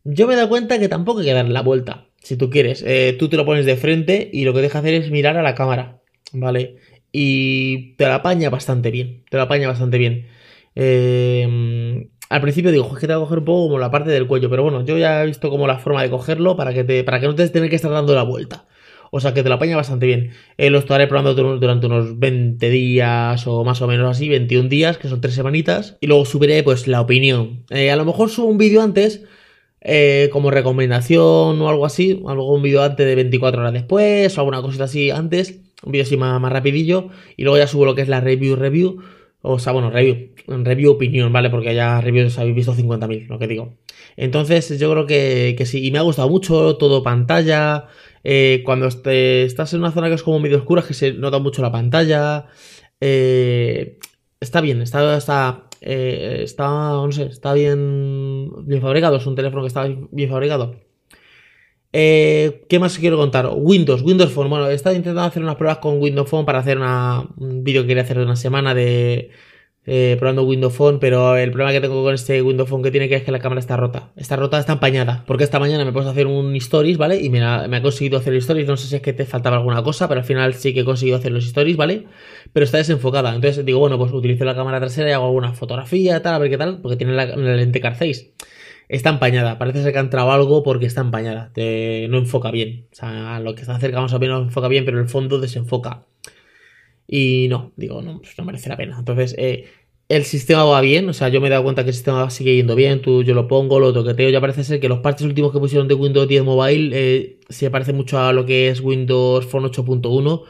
Yo 0.04 0.26
me 0.26 0.34
he 0.34 0.36
dado 0.36 0.48
cuenta 0.48 0.78
que 0.78 0.88
tampoco 0.88 1.20
hay 1.20 1.26
que 1.26 1.32
darle 1.32 1.52
la 1.52 1.62
vuelta, 1.62 2.08
si 2.22 2.36
tú 2.36 2.50
quieres. 2.50 2.82
Eh, 2.86 3.16
tú 3.18 3.28
te 3.28 3.36
lo 3.36 3.44
pones 3.44 3.66
de 3.66 3.76
frente 3.76 4.30
y 4.32 4.44
lo 4.44 4.52
que 4.52 4.62
deja 4.62 4.80
hacer 4.80 4.94
es 4.94 5.10
mirar 5.10 5.36
a 5.36 5.42
la 5.42 5.54
cámara, 5.54 6.02
¿vale? 6.32 6.76
Y 7.12 7.94
te 7.96 8.04
la 8.06 8.16
apaña 8.16 8.50
bastante 8.50 8.90
bien, 8.90 9.24
te 9.30 9.36
la 9.36 9.44
apaña 9.44 9.68
bastante 9.68 9.98
bien. 9.98 10.26
Eh, 10.74 12.08
al 12.32 12.40
principio 12.40 12.72
digo, 12.72 12.90
es 12.94 12.98
que 12.98 13.06
te 13.06 13.14
voy 13.14 13.22
a 13.22 13.26
coger 13.26 13.40
un 13.40 13.44
poco 13.44 13.66
como 13.68 13.78
la 13.78 13.90
parte 13.90 14.10
del 14.10 14.26
cuello, 14.26 14.48
pero 14.48 14.62
bueno, 14.62 14.82
yo 14.86 14.96
ya 14.96 15.22
he 15.22 15.26
visto 15.26 15.50
como 15.50 15.66
la 15.66 15.78
forma 15.78 16.02
de 16.02 16.08
cogerlo 16.08 16.56
para 16.56 16.72
que, 16.72 16.82
te, 16.82 17.04
para 17.04 17.20
que 17.20 17.26
no 17.26 17.34
te 17.34 17.46
tengas 17.50 17.68
que 17.68 17.76
estar 17.76 17.90
dando 17.90 18.14
la 18.14 18.22
vuelta. 18.22 18.64
O 19.10 19.20
sea 19.20 19.34
que 19.34 19.42
te 19.42 19.50
la 19.50 19.56
apaña 19.56 19.76
bastante 19.76 20.06
bien. 20.06 20.30
Eh, 20.56 20.70
lo 20.70 20.78
estaré 20.78 21.06
probando 21.08 21.34
durante 21.34 21.84
unos 21.84 22.18
20 22.18 22.70
días 22.70 23.46
o 23.46 23.64
más 23.64 23.82
o 23.82 23.86
menos 23.86 24.10
así, 24.10 24.30
21 24.30 24.70
días, 24.70 24.96
que 24.96 25.08
son 25.08 25.20
3 25.20 25.34
semanitas. 25.34 25.98
Y 26.00 26.06
luego 26.06 26.24
subiré 26.24 26.62
pues 26.62 26.88
la 26.88 27.02
opinión. 27.02 27.66
Eh, 27.68 27.90
a 27.90 27.96
lo 27.96 28.06
mejor 28.06 28.30
subo 28.30 28.46
un 28.46 28.56
vídeo 28.56 28.80
antes, 28.80 29.24
eh, 29.82 30.30
como 30.32 30.50
recomendación 30.50 31.60
o 31.60 31.68
algo 31.68 31.84
así. 31.84 32.22
Algo 32.26 32.54
un 32.54 32.62
vídeo 32.62 32.82
antes 32.82 33.06
de 33.06 33.14
24 33.14 33.60
horas 33.60 33.74
después 33.74 34.38
o 34.38 34.40
alguna 34.40 34.62
cosita 34.62 34.84
así 34.84 35.10
antes. 35.10 35.60
Un 35.84 35.92
vídeo 35.92 36.04
así 36.04 36.16
más, 36.16 36.40
más 36.40 36.50
rapidillo. 36.50 37.10
Y 37.36 37.42
luego 37.42 37.58
ya 37.58 37.66
subo 37.66 37.84
lo 37.84 37.94
que 37.94 38.00
es 38.00 38.08
la 38.08 38.22
review 38.22 38.56
review 38.56 39.02
o 39.42 39.58
sea, 39.58 39.72
bueno, 39.72 39.90
review, 39.90 40.30
review 40.46 40.92
opinión, 40.92 41.32
¿vale? 41.32 41.50
Porque 41.50 41.74
ya 41.74 42.00
reviews 42.00 42.38
habéis 42.38 42.54
visto 42.54 42.74
50.000, 42.74 43.26
lo 43.26 43.38
que 43.38 43.48
digo. 43.48 43.76
Entonces, 44.16 44.78
yo 44.78 44.90
creo 44.92 45.06
que, 45.06 45.60
sí, 45.66 45.84
y 45.84 45.90
me 45.90 45.98
ha 45.98 46.02
gustado 46.02 46.28
mucho, 46.28 46.76
todo 46.76 47.02
pantalla. 47.02 47.86
Eh, 48.24 48.62
cuando 48.64 48.86
estás 48.86 49.72
en 49.74 49.80
una 49.80 49.90
zona 49.90 50.08
que 50.08 50.14
es 50.14 50.22
como 50.22 50.38
medio 50.38 50.58
oscura, 50.58 50.82
que 50.82 50.94
se 50.94 51.12
nota 51.12 51.38
mucho 51.38 51.60
la 51.60 51.72
pantalla. 51.72 52.46
Eh, 53.00 53.98
está 54.40 54.60
bien, 54.60 54.80
está, 54.82 55.16
está, 55.16 55.64
eh, 55.80 56.40
está, 56.44 56.68
no 56.68 57.10
sé, 57.12 57.24
está 57.24 57.52
bien, 57.54 58.64
bien 58.66 58.80
fabricado. 58.80 59.16
Es 59.16 59.26
un 59.26 59.34
teléfono 59.34 59.62
que 59.62 59.68
está 59.68 59.84
bien 60.12 60.30
fabricado. 60.30 60.76
Eh, 61.92 62.64
¿Qué 62.68 62.78
más 62.78 62.98
quiero 62.98 63.18
contar? 63.18 63.50
Windows, 63.54 64.02
Windows 64.02 64.32
Phone. 64.32 64.48
Bueno, 64.48 64.68
he 64.68 64.74
estado 64.74 64.96
intentando 64.96 65.28
hacer 65.28 65.42
unas 65.42 65.56
pruebas 65.56 65.78
con 65.78 66.00
Windows 66.00 66.28
Phone 66.28 66.46
para 66.46 66.58
hacer 66.60 66.78
un 66.78 67.64
vídeo 67.64 67.82
que 67.82 67.88
quería 67.88 68.02
hacer 68.02 68.18
de 68.18 68.24
una 68.24 68.36
semana 68.36 68.74
de 68.74 69.30
eh, 69.84 70.16
probando 70.18 70.44
Windows 70.44 70.72
Phone, 70.74 71.00
pero 71.00 71.36
el 71.36 71.50
problema 71.50 71.72
que 71.72 71.80
tengo 71.80 72.02
con 72.04 72.14
este 72.14 72.40
Windows 72.40 72.68
Phone 72.70 72.82
que 72.82 72.90
tiene 72.92 73.08
que 73.08 73.16
es 73.16 73.24
que 73.24 73.32
la 73.32 73.40
cámara 73.40 73.58
está 73.60 73.76
rota. 73.76 74.12
Está 74.16 74.36
rota, 74.36 74.58
está 74.58 74.74
empañada. 74.74 75.24
Porque 75.26 75.44
esta 75.44 75.58
mañana 75.58 75.84
me 75.84 75.92
puse 75.92 76.08
a 76.08 76.12
hacer 76.12 76.26
un 76.26 76.56
stories, 76.56 76.96
¿vale? 76.96 77.20
Y 77.20 77.28
me 77.30 77.42
ha, 77.42 77.82
conseguido 77.82 78.18
hacer 78.18 78.34
stories. 78.36 78.66
No 78.66 78.76
sé 78.76 78.86
si 78.88 78.96
es 78.96 79.02
que 79.02 79.12
te 79.12 79.26
faltaba 79.26 79.56
alguna 79.56 79.82
cosa, 79.82 80.08
pero 80.08 80.20
al 80.20 80.26
final 80.26 80.54
sí 80.54 80.72
que 80.72 80.80
he 80.80 80.84
conseguido 80.84 81.18
hacer 81.18 81.32
los 81.32 81.44
stories, 81.44 81.76
¿vale? 81.76 82.06
Pero 82.54 82.64
está 82.64 82.78
desenfocada. 82.78 83.34
Entonces 83.34 83.64
digo, 83.66 83.80
bueno, 83.80 83.98
pues 83.98 84.12
utilizo 84.12 84.44
la 84.44 84.54
cámara 84.54 84.80
trasera 84.80 85.10
y 85.10 85.12
hago 85.12 85.26
alguna 85.26 85.52
fotografía, 85.52 86.22
tal, 86.22 86.34
a 86.34 86.38
ver 86.38 86.50
qué 86.50 86.58
tal, 86.58 86.80
porque 86.80 86.96
tiene 86.96 87.12
la, 87.12 87.26
la 87.26 87.56
lente 87.56 87.80
Car 87.80 87.96
6 87.98 88.32
está 88.88 89.10
empañada. 89.10 89.58
Parece 89.58 89.82
ser 89.82 89.92
que 89.92 89.98
ha 89.98 90.02
entrado 90.02 90.32
algo 90.32 90.62
porque 90.62 90.86
está 90.86 91.00
empañada. 91.00 91.52
no 91.56 92.18
enfoca 92.18 92.50
bien. 92.50 92.86
O 92.92 92.94
sea, 92.94 93.40
lo 93.40 93.54
que 93.54 93.62
está 93.62 93.78
cerca 93.78 94.00
más 94.00 94.12
o 94.12 94.18
menos 94.18 94.42
enfoca 94.42 94.68
bien, 94.68 94.84
pero 94.84 95.00
el 95.00 95.08
fondo 95.08 95.40
desenfoca. 95.40 96.06
Y 97.06 97.46
no, 97.50 97.72
digo, 97.76 98.02
no, 98.02 98.18
pues 98.20 98.36
no 98.38 98.44
merece 98.44 98.68
la 98.68 98.76
pena. 98.76 98.96
Entonces, 98.98 99.34
eh, 99.38 99.66
el 100.08 100.24
sistema 100.24 100.64
va 100.64 100.80
bien. 100.80 101.08
O 101.08 101.12
sea, 101.12 101.28
yo 101.28 101.40
me 101.40 101.48
he 101.48 101.50
dado 101.50 101.62
cuenta 101.64 101.84
que 101.84 101.90
el 101.90 101.94
sistema 101.94 102.28
sigue 102.30 102.56
yendo 102.56 102.74
bien. 102.74 103.02
Tú, 103.02 103.22
yo 103.22 103.34
lo 103.34 103.48
pongo, 103.48 103.80
lo 103.80 103.92
toqueteo. 103.92 104.30
Ya 104.30 104.40
parece 104.40 104.64
ser 104.64 104.80
que 104.80 104.88
los 104.88 105.00
parches 105.00 105.26
últimos 105.26 105.52
que 105.52 105.58
pusieron 105.58 105.88
de 105.88 105.94
Windows 105.94 106.28
10 106.28 106.44
Mobile 106.44 106.90
eh, 106.92 107.40
se 107.48 107.70
parece 107.70 107.92
mucho 107.92 108.18
a 108.18 108.32
lo 108.32 108.46
que 108.46 108.68
es 108.68 108.80
Windows 108.80 109.46
Phone 109.46 109.64
8.1 109.64 110.42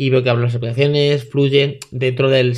y 0.00 0.10
veo 0.10 0.22
que 0.22 0.32
las 0.32 0.54
aplicaciones, 0.54 1.28
fluyen 1.28 1.78
dentro 1.90 2.30
del, 2.30 2.54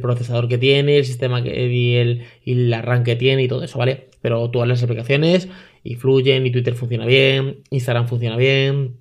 procesador 0.00 0.46
que 0.46 0.58
tiene, 0.58 0.98
el 0.98 1.04
sistema 1.04 1.40
y, 1.40 1.96
el, 1.96 2.22
y 2.44 2.52
el 2.52 2.72
arranque 2.72 3.12
que 3.12 3.16
tiene 3.16 3.42
y 3.42 3.48
todo 3.48 3.64
eso, 3.64 3.80
¿vale? 3.80 4.10
Pero 4.24 4.50
todas 4.50 4.66
las 4.66 4.82
aplicaciones 4.82 5.50
y 5.82 5.96
fluyen 5.96 6.46
y 6.46 6.50
Twitter 6.50 6.74
funciona 6.74 7.04
bien, 7.04 7.58
Instagram 7.68 8.08
funciona 8.08 8.38
bien. 8.38 8.96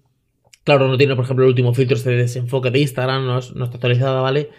Claro, 0.65 0.89
no 0.89 0.97
tiene, 0.97 1.15
por 1.15 1.23
ejemplo, 1.23 1.45
el 1.45 1.49
último 1.51 1.73
filtro 1.73 1.97
de 1.97 2.17
desenfoque 2.17 2.71
de 2.71 2.79
Instagram, 2.79 3.25
no, 3.25 3.39
está 3.39 3.63
actualizada, 3.63 4.19
¿vale? 4.19 4.49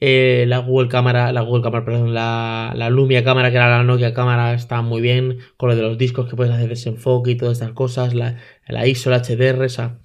Eh, 0.00 0.44
la 0.46 0.58
Google 0.58 0.88
Cámara, 0.88 1.32
la 1.32 1.40
Google 1.40 1.64
Cámara, 1.64 1.84
perdón, 1.84 2.14
la, 2.14 2.88
Lumia 2.92 3.24
Cámara, 3.24 3.50
que 3.50 3.56
era 3.56 3.78
la 3.78 3.82
Nokia 3.82 4.14
Cámara, 4.14 4.54
está 4.54 4.82
muy 4.82 5.00
bien, 5.00 5.38
con 5.56 5.68
lo 5.68 5.74
de 5.74 5.82
los 5.82 5.98
discos 5.98 6.30
que 6.30 6.36
puedes 6.36 6.54
hacer 6.54 6.68
desenfoque 6.68 7.32
y 7.32 7.36
todas 7.36 7.58
estas 7.58 7.72
cosas, 7.72 8.14
la, 8.14 8.36
ISO, 8.86 9.10
la 9.10 9.18
HDR, 9.18 9.64
o 9.64 9.98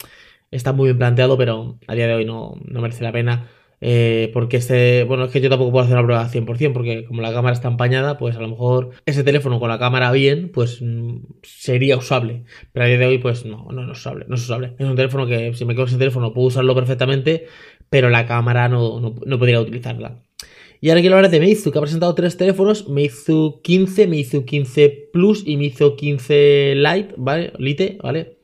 está 0.50 0.74
muy 0.74 0.88
bien 0.88 0.98
planteado, 0.98 1.38
pero 1.38 1.78
a 1.86 1.94
día 1.94 2.08
de 2.08 2.16
hoy 2.16 2.26
no, 2.26 2.56
no 2.66 2.82
merece 2.82 3.04
la 3.04 3.12
pena. 3.12 3.48
Eh, 3.82 4.30
porque 4.34 4.58
este, 4.58 5.04
bueno, 5.06 5.26
es 5.26 5.32
que 5.32 5.40
yo 5.42 5.50
tampoco 5.50 5.72
puedo 5.72 5.86
hacer 5.86 5.98
una 5.98 6.06
prueba 6.06 6.30
100%, 6.30 6.74
porque 6.74 7.06
como 7.06 7.22
la 7.22 7.32
cámara 7.32 7.54
está 7.54 7.70
empañada, 7.70 8.18
pues 8.18 8.36
a 8.36 8.42
lo 8.42 8.50
mejor 8.50 8.92
ese 9.06 9.24
teléfono 9.24 9.60
con 9.60 9.70
la 9.70 9.80
cámara 9.80 10.12
bien, 10.12 10.52
pues 10.52 10.82
mm, 10.82 11.20
sería 11.44 11.98
usable. 11.98 12.44
Pero 12.74 12.86
a 12.86 12.88
día 12.88 12.98
de 12.98 13.06
hoy, 13.06 13.18
pues 13.20 13.46
no, 13.46 13.68
no, 13.72 13.86
no 13.86 13.92
es 13.94 14.00
usable, 14.00 14.26
no 14.28 14.36
es 14.36 14.44
usable. 14.44 14.74
Es 14.78 14.88
un 14.88 14.96
teléfono 14.96 15.28
que 15.28 15.54
si 15.54 15.66
me 15.66 15.76
quedo 15.76 15.88
sin 15.88 16.00
teléfono 16.00 16.34
puedo 16.34 16.48
usarlo 16.48 16.76
perfectamente, 16.76 17.48
pero 17.90 18.10
la 18.10 18.26
cámara 18.26 18.68
no, 18.70 19.00
no, 19.00 19.16
no 19.26 19.40
podría 19.40 19.62
utilizarla. 19.62 20.24
Y 20.82 20.90
ahora 20.90 21.02
quiero 21.02 21.18
hablar 21.18 21.32
de 21.32 21.40
Meizu, 21.42 21.72
que 21.72 21.78
ha 21.78 21.82
presentado 21.82 22.16
tres 22.16 22.38
teléfonos, 22.38 22.88
Meizu 22.88 23.60
15, 23.64 24.08
Meizu 24.08 24.46
15 24.46 25.10
Plus 25.12 25.44
y 25.46 25.58
Meizu 25.58 25.96
15 25.96 26.76
Lite, 26.76 27.14
¿vale? 27.18 27.52
Lite, 27.58 27.98
¿vale? 28.02 28.38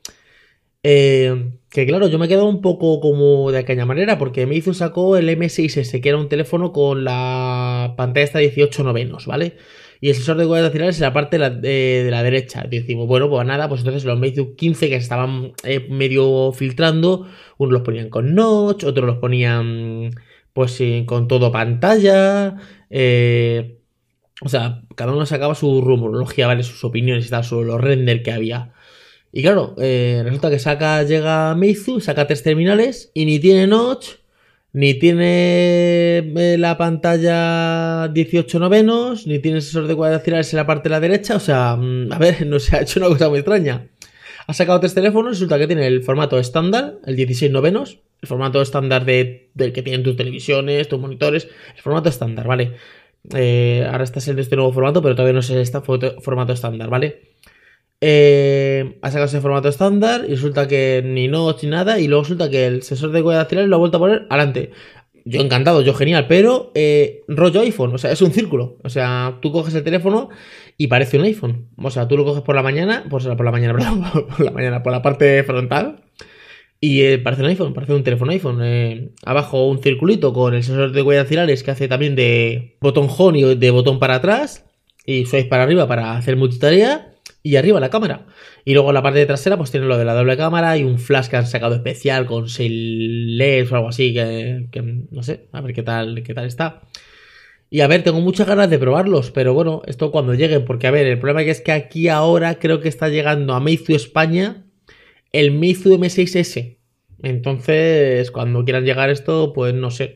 Eh, 0.82 1.52
que 1.76 1.86
claro, 1.86 2.08
yo 2.08 2.18
me 2.18 2.24
he 2.24 2.28
quedado 2.28 2.46
un 2.46 2.62
poco 2.62 3.00
como 3.00 3.52
de 3.52 3.58
aquella 3.58 3.84
manera, 3.84 4.16
porque 4.18 4.46
Meizu 4.46 4.72
sacó 4.72 5.18
el 5.18 5.28
M6S, 5.28 6.00
que 6.00 6.08
era 6.08 6.16
un 6.16 6.30
teléfono 6.30 6.72
con 6.72 7.04
la 7.04 7.92
pantalla 7.98 8.24
esta 8.24 8.38
18 8.38 8.82
novenos, 8.82 9.26
¿vale? 9.26 9.58
Y 10.00 10.08
el 10.08 10.14
sensor 10.14 10.38
de 10.38 10.46
huellas 10.46 10.64
dactilares 10.64 10.96
en 10.96 11.02
la 11.02 11.12
parte 11.12 11.36
de 11.36 11.40
la, 11.40 11.50
de, 11.50 12.08
la, 12.10 12.22
derecha. 12.22 12.64
Decimos, 12.68 13.06
bueno, 13.06 13.28
pues 13.28 13.46
nada, 13.46 13.68
pues 13.68 13.82
entonces 13.82 14.06
los 14.06 14.18
Meizu 14.18 14.56
15 14.56 14.88
que 14.88 14.96
estaban 14.96 15.52
eh, 15.64 15.86
medio 15.90 16.52
filtrando, 16.52 17.26
unos 17.58 17.72
los 17.74 17.82
ponían 17.82 18.08
con 18.08 18.34
notch, 18.34 18.84
otros 18.84 19.04
los 19.06 19.18
ponían 19.18 20.12
pues 20.54 20.82
con 21.04 21.28
todo 21.28 21.52
pantalla. 21.52 22.56
Eh, 22.88 23.80
o 24.40 24.48
sea, 24.48 24.82
cada 24.94 25.12
uno 25.12 25.26
sacaba 25.26 25.54
su 25.54 25.82
rumorología, 25.82 26.46
¿vale? 26.46 26.62
Sus 26.62 26.82
opiniones 26.84 27.26
y 27.26 27.30
tal 27.30 27.44
sobre 27.44 27.66
los 27.66 27.80
render 27.80 28.22
que 28.22 28.32
había. 28.32 28.72
Y 29.32 29.42
claro, 29.42 29.74
eh, 29.78 30.22
resulta 30.24 30.50
que 30.50 30.58
saca, 30.58 31.02
llega 31.02 31.54
Meizu, 31.54 32.00
saca 32.00 32.26
tres 32.26 32.42
terminales 32.42 33.10
y 33.12 33.26
ni 33.26 33.38
tiene 33.38 33.66
notch, 33.66 34.16
ni 34.72 34.94
tiene 34.94 36.18
eh, 36.18 36.56
la 36.58 36.76
pantalla 36.76 38.08
18 38.08 38.58
novenos, 38.58 39.26
ni 39.26 39.38
tiene 39.38 39.60
sensor 39.60 39.86
de 39.86 39.94
cuadradas 39.94 40.52
en 40.52 40.56
la 40.56 40.66
parte 40.66 40.88
de 40.88 40.90
la 40.90 41.00
derecha. 41.00 41.36
O 41.36 41.40
sea, 41.40 41.76
mm, 41.76 42.12
a 42.12 42.18
ver, 42.18 42.46
no 42.46 42.58
se 42.58 42.76
ha 42.76 42.82
hecho 42.82 43.00
una 43.00 43.08
cosa 43.08 43.28
muy 43.28 43.38
extraña. 43.38 43.88
Ha 44.46 44.54
sacado 44.54 44.78
tres 44.78 44.94
teléfonos, 44.94 45.32
resulta 45.32 45.58
que 45.58 45.66
tiene 45.66 45.86
el 45.86 46.02
formato 46.02 46.38
estándar, 46.38 46.98
el 47.04 47.16
16 47.16 47.50
novenos, 47.50 47.98
el 48.22 48.28
formato 48.28 48.62
estándar 48.62 49.04
de, 49.04 49.50
del 49.54 49.72
que 49.72 49.82
tienen 49.82 50.02
tus 50.02 50.16
televisiones, 50.16 50.88
tus 50.88 51.00
monitores, 51.00 51.48
el 51.74 51.82
formato 51.82 52.08
estándar, 52.08 52.46
¿vale? 52.46 52.74
Eh, 53.34 53.86
ahora 53.90 54.04
está 54.04 54.20
en 54.30 54.38
este 54.38 54.56
nuevo 54.56 54.72
formato, 54.72 55.02
pero 55.02 55.14
todavía 55.14 55.32
no 55.32 55.40
es 55.40 55.50
este 55.50 55.80
formato 55.80 56.52
estándar, 56.52 56.88
¿vale? 56.88 57.22
Eh, 58.00 58.98
ha 59.00 59.08
sacado 59.08 59.26
ese 59.26 59.40
formato 59.40 59.68
estándar 59.68 60.24
y 60.26 60.30
resulta 60.30 60.68
que 60.68 61.02
ni 61.04 61.28
notch 61.28 61.64
ni 61.64 61.70
nada, 61.70 61.98
y 61.98 62.08
luego 62.08 62.24
resulta 62.24 62.50
que 62.50 62.66
el 62.66 62.82
sensor 62.82 63.10
de 63.10 63.22
huella 63.22 63.38
dactilar 63.38 63.66
lo 63.66 63.76
ha 63.76 63.78
vuelto 63.78 63.96
a 63.96 64.00
poner 64.00 64.26
adelante. 64.28 64.70
Yo 65.24 65.40
encantado, 65.40 65.82
yo 65.82 65.92
genial, 65.94 66.26
pero 66.28 66.70
eh, 66.74 67.24
rollo 67.26 67.60
iPhone, 67.60 67.94
o 67.94 67.98
sea, 67.98 68.12
es 68.12 68.22
un 68.22 68.30
círculo. 68.32 68.78
O 68.84 68.88
sea, 68.88 69.38
tú 69.42 69.50
coges 69.50 69.74
el 69.74 69.82
teléfono 69.82 70.28
y 70.76 70.86
parece 70.86 71.18
un 71.18 71.24
iPhone. 71.24 71.68
O 71.76 71.90
sea, 71.90 72.06
tú 72.06 72.16
lo 72.16 72.24
coges 72.24 72.42
por 72.42 72.54
la 72.54 72.62
mañana, 72.62 73.04
pues 73.10 73.26
por 73.26 73.44
la 73.44 73.50
mañana, 73.50 73.74
perdón, 73.76 74.04
por 74.28 74.40
la 74.40 74.52
mañana, 74.52 74.82
por 74.82 74.92
la 74.92 75.02
parte 75.02 75.42
frontal, 75.42 76.04
y 76.80 77.02
eh, 77.02 77.18
parece 77.18 77.42
un 77.42 77.48
iPhone, 77.48 77.74
parece 77.74 77.94
un 77.94 78.04
teléfono 78.04 78.32
iPhone. 78.32 78.60
Eh, 78.62 79.10
abajo 79.24 79.66
un 79.68 79.82
circulito 79.82 80.32
con 80.32 80.54
el 80.54 80.62
sensor 80.62 80.92
de 80.92 81.02
huellas 81.02 81.24
dactilares 81.24 81.62
que 81.62 81.70
hace 81.70 81.88
también 81.88 82.14
de 82.14 82.76
botón 82.80 83.08
home 83.08 83.38
y 83.38 83.54
de 83.54 83.70
botón 83.70 83.98
para 83.98 84.16
atrás. 84.16 84.64
Y 85.04 85.24
swipe 85.26 85.48
para 85.48 85.62
arriba 85.64 85.88
para 85.88 86.16
hacer 86.16 86.36
multitarea. 86.36 87.15
Y 87.46 87.54
arriba 87.54 87.78
la 87.78 87.90
cámara. 87.90 88.26
Y 88.64 88.74
luego 88.74 88.88
en 88.90 88.94
la 88.94 89.04
parte 89.04 89.20
de 89.20 89.26
trasera, 89.26 89.56
pues 89.56 89.70
tiene 89.70 89.86
lo 89.86 89.96
de 89.96 90.04
la 90.04 90.14
doble 90.14 90.36
cámara 90.36 90.76
y 90.76 90.82
un 90.82 90.98
flash 90.98 91.28
que 91.28 91.36
han 91.36 91.46
sacado 91.46 91.76
especial 91.76 92.26
con 92.26 92.48
6 92.48 92.68
LEDs 93.38 93.70
o 93.70 93.76
algo 93.76 93.88
así. 93.90 94.12
Que, 94.12 95.06
no 95.12 95.22
sé, 95.22 95.46
a 95.52 95.60
ver 95.60 95.72
qué 95.72 95.84
tal, 95.84 96.24
qué 96.24 96.34
tal 96.34 96.46
está. 96.46 96.82
Y 97.70 97.82
a 97.82 97.86
ver, 97.86 98.02
tengo 98.02 98.20
muchas 98.20 98.48
ganas 98.48 98.68
de 98.68 98.80
probarlos, 98.80 99.30
pero 99.30 99.54
bueno, 99.54 99.82
esto 99.86 100.10
cuando 100.10 100.34
lleguen, 100.34 100.64
porque 100.64 100.88
a 100.88 100.90
ver, 100.90 101.06
el 101.06 101.20
problema 101.20 101.48
es 101.48 101.60
que 101.60 101.70
aquí 101.70 102.08
ahora 102.08 102.58
creo 102.58 102.80
que 102.80 102.88
está 102.88 103.08
llegando 103.10 103.54
a 103.54 103.60
Meizu 103.60 103.94
España 103.94 104.64
el 105.30 105.52
Meizu 105.52 105.96
M6S. 105.96 106.78
Entonces, 107.22 108.32
cuando 108.32 108.64
quieran 108.64 108.84
llegar 108.84 109.08
esto, 109.08 109.52
pues 109.52 109.72
no 109.72 109.92
sé. 109.92 110.14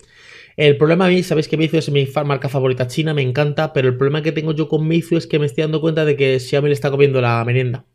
El 0.61 0.77
problema 0.77 1.07
a 1.07 1.09
mí, 1.09 1.23
sabéis 1.23 1.49
que 1.49 1.57
Meizu 1.57 1.79
es 1.79 1.91
mi 1.91 2.07
marca 2.27 2.51
favorita 2.51 2.87
china, 2.87 3.15
me 3.15 3.23
encanta, 3.23 3.73
pero 3.73 3.89
el 3.89 3.97
problema 3.97 4.21
que 4.21 4.31
tengo 4.31 4.53
yo 4.53 4.69
con 4.69 4.87
Meizu 4.87 5.17
es 5.17 5.27
que 5.27 5.39
me 5.39 5.47
estoy 5.47 5.63
dando 5.63 5.81
cuenta 5.81 6.05
de 6.05 6.17
que 6.17 6.39
Xiaomi 6.39 6.69
le 6.69 6.75
está 6.75 6.91
comiendo 6.91 7.23
la 7.23 7.43
merienda. 7.47 7.87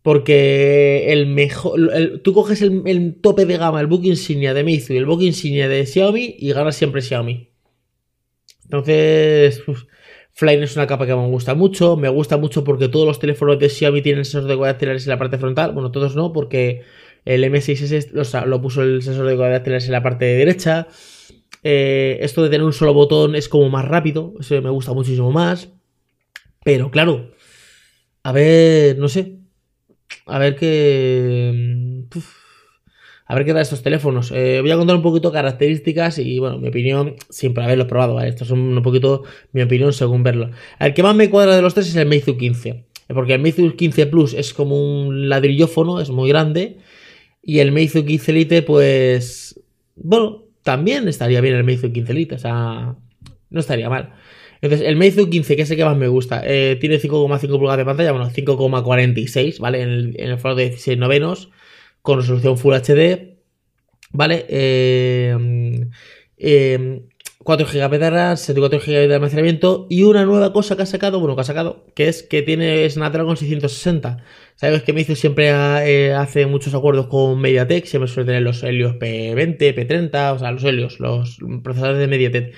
Porque 0.00 1.12
el 1.12 1.26
mejor. 1.26 2.20
tú 2.22 2.34
coges 2.34 2.62
el, 2.62 3.16
tope 3.20 3.46
de 3.46 3.56
gama, 3.56 3.80
el 3.80 3.88
book 3.88 4.04
insignia 4.04 4.54
de 4.54 4.62
Meizu 4.62 4.92
y 4.92 4.96
el 4.96 5.06
book 5.06 5.22
insignia 5.22 5.68
de 5.68 5.84
Xiaomi 5.84 6.36
y 6.38 6.52
ganas 6.52 6.76
siempre 6.76 7.02
Xiaomi. 7.02 7.50
Entonces. 8.62 9.60
Flame 10.34 10.62
es 10.62 10.76
una 10.76 10.86
capa 10.86 11.04
que 11.04 11.16
me 11.16 11.26
gusta 11.26 11.54
mucho. 11.54 11.96
Me 11.96 12.08
gusta 12.08 12.36
mucho 12.36 12.62
porque 12.62 12.88
todos 12.88 13.06
los 13.06 13.18
teléfonos 13.18 13.58
de 13.58 13.68
Xiaomi 13.68 14.02
tienen 14.02 14.24
sensor 14.24 14.48
de 14.48 14.56
cuadradas 14.56 15.02
en 15.04 15.10
la 15.10 15.18
parte 15.18 15.36
frontal. 15.36 15.72
Bueno, 15.72 15.90
todos 15.90 16.14
no, 16.14 16.32
porque 16.32 16.82
el 17.24 17.42
M6S 17.42 18.44
lo, 18.46 18.62
puso 18.62 18.82
el 18.82 19.02
sensor 19.02 19.26
de 19.26 19.36
cuadradas 19.36 19.84
en 19.86 19.92
la 19.92 20.02
parte 20.02 20.26
derecha. 20.26 20.86
Eh, 21.62 22.18
esto 22.20 22.42
de 22.42 22.50
tener 22.50 22.64
un 22.64 22.72
solo 22.72 22.94
botón 22.94 23.34
es 23.34 23.48
como 23.48 23.68
más 23.70 23.84
rápido. 23.84 24.34
Eso 24.40 24.60
me 24.62 24.70
gusta 24.70 24.92
muchísimo 24.92 25.30
más. 25.30 25.70
Pero 26.64 26.90
claro, 26.90 27.32
a 28.22 28.32
ver, 28.32 28.98
no 28.98 29.08
sé. 29.08 29.38
A 30.26 30.38
ver 30.38 30.56
qué. 30.56 32.04
A 33.26 33.34
ver 33.34 33.44
qué 33.44 33.52
tal 33.52 33.62
estos 33.62 33.82
teléfonos. 33.82 34.30
Eh, 34.32 34.60
voy 34.60 34.70
a 34.70 34.76
contar 34.76 34.96
un 34.96 35.02
poquito 35.02 35.32
características 35.32 36.18
y, 36.18 36.38
bueno, 36.38 36.58
mi 36.58 36.68
opinión, 36.68 37.16
siempre 37.30 37.64
haberlo 37.64 37.86
probado. 37.86 38.20
Esto 38.20 38.44
es 38.44 38.50
un 38.50 38.80
poquito 38.82 39.22
mi 39.52 39.62
opinión 39.62 39.92
según 39.92 40.22
verlo. 40.22 40.50
El 40.78 40.94
que 40.94 41.02
más 41.02 41.16
me 41.16 41.30
cuadra 41.30 41.56
de 41.56 41.62
los 41.62 41.74
tres 41.74 41.88
es 41.88 41.96
el 41.96 42.06
Meizu 42.06 42.36
15. 42.36 42.84
Porque 43.08 43.34
el 43.34 43.40
Meizu 43.40 43.74
15 43.74 44.06
Plus 44.06 44.34
es 44.34 44.54
como 44.54 44.76
un 44.76 45.28
ladrillófono, 45.28 46.00
es 46.00 46.10
muy 46.10 46.28
grande. 46.28 46.78
Y 47.42 47.60
el 47.60 47.72
Meizu 47.72 48.04
15 48.04 48.32
Lite, 48.32 48.62
pues. 48.62 49.60
Bueno, 49.96 50.41
también 50.62 51.08
estaría 51.08 51.40
bien 51.40 51.54
el 51.54 51.64
Meizu 51.64 51.92
15 51.92 52.14
Lite, 52.14 52.34
o 52.36 52.38
sea. 52.38 52.94
No 53.50 53.60
estaría 53.60 53.90
mal. 53.90 54.14
Entonces, 54.62 54.88
el 54.88 54.96
Meizu 54.96 55.28
15, 55.28 55.56
que 55.56 55.62
es 55.62 55.70
el 55.70 55.76
que 55.76 55.84
más 55.84 55.96
me 55.96 56.08
gusta, 56.08 56.42
eh, 56.44 56.76
tiene 56.80 56.98
5,5 56.98 57.58
pulgadas 57.58 57.78
de 57.78 57.84
pantalla, 57.84 58.12
bueno, 58.12 58.30
5,46, 58.30 59.58
¿vale? 59.58 59.82
En 59.82 59.88
el, 59.90 60.14
en 60.18 60.38
formato 60.38 60.58
de 60.58 60.68
16 60.70 60.98
novenos 60.98 61.50
con 62.00 62.20
resolución 62.20 62.56
Full 62.56 62.74
HD, 62.74 63.38
¿vale? 64.12 64.46
Eh, 64.48 65.36
4 67.44 67.66
GB 67.66 67.98
de 67.98 68.10
RAM, 68.10 68.36
74 68.36 68.80
GB 68.80 69.08
de 69.08 69.14
almacenamiento 69.14 69.86
y 69.90 70.04
una 70.04 70.24
nueva 70.24 70.52
cosa 70.52 70.76
que 70.76 70.82
ha 70.82 70.86
sacado, 70.86 71.18
bueno, 71.20 71.34
que 71.34 71.40
ha 71.40 71.44
sacado, 71.44 71.84
que 71.94 72.08
es 72.08 72.22
que 72.22 72.42
tiene 72.42 72.88
Snapdragon 72.88 73.36
660. 73.36 74.18
Sabes 74.56 74.82
que 74.82 74.92
Meizu 74.92 75.16
siempre 75.16 75.48
eh, 75.50 76.14
hace 76.14 76.46
muchos 76.46 76.74
acuerdos 76.74 77.08
con 77.08 77.40
MediaTek, 77.40 77.84
siempre 77.86 78.08
suele 78.08 78.26
tener 78.26 78.42
los 78.42 78.62
Helios 78.62 78.94
P20, 78.94 79.58
P30, 79.58 80.34
o 80.34 80.38
sea, 80.38 80.52
los 80.52 80.64
Helios, 80.64 81.00
los 81.00 81.38
procesadores 81.62 81.98
de 81.98 82.06
MediaTek. 82.06 82.54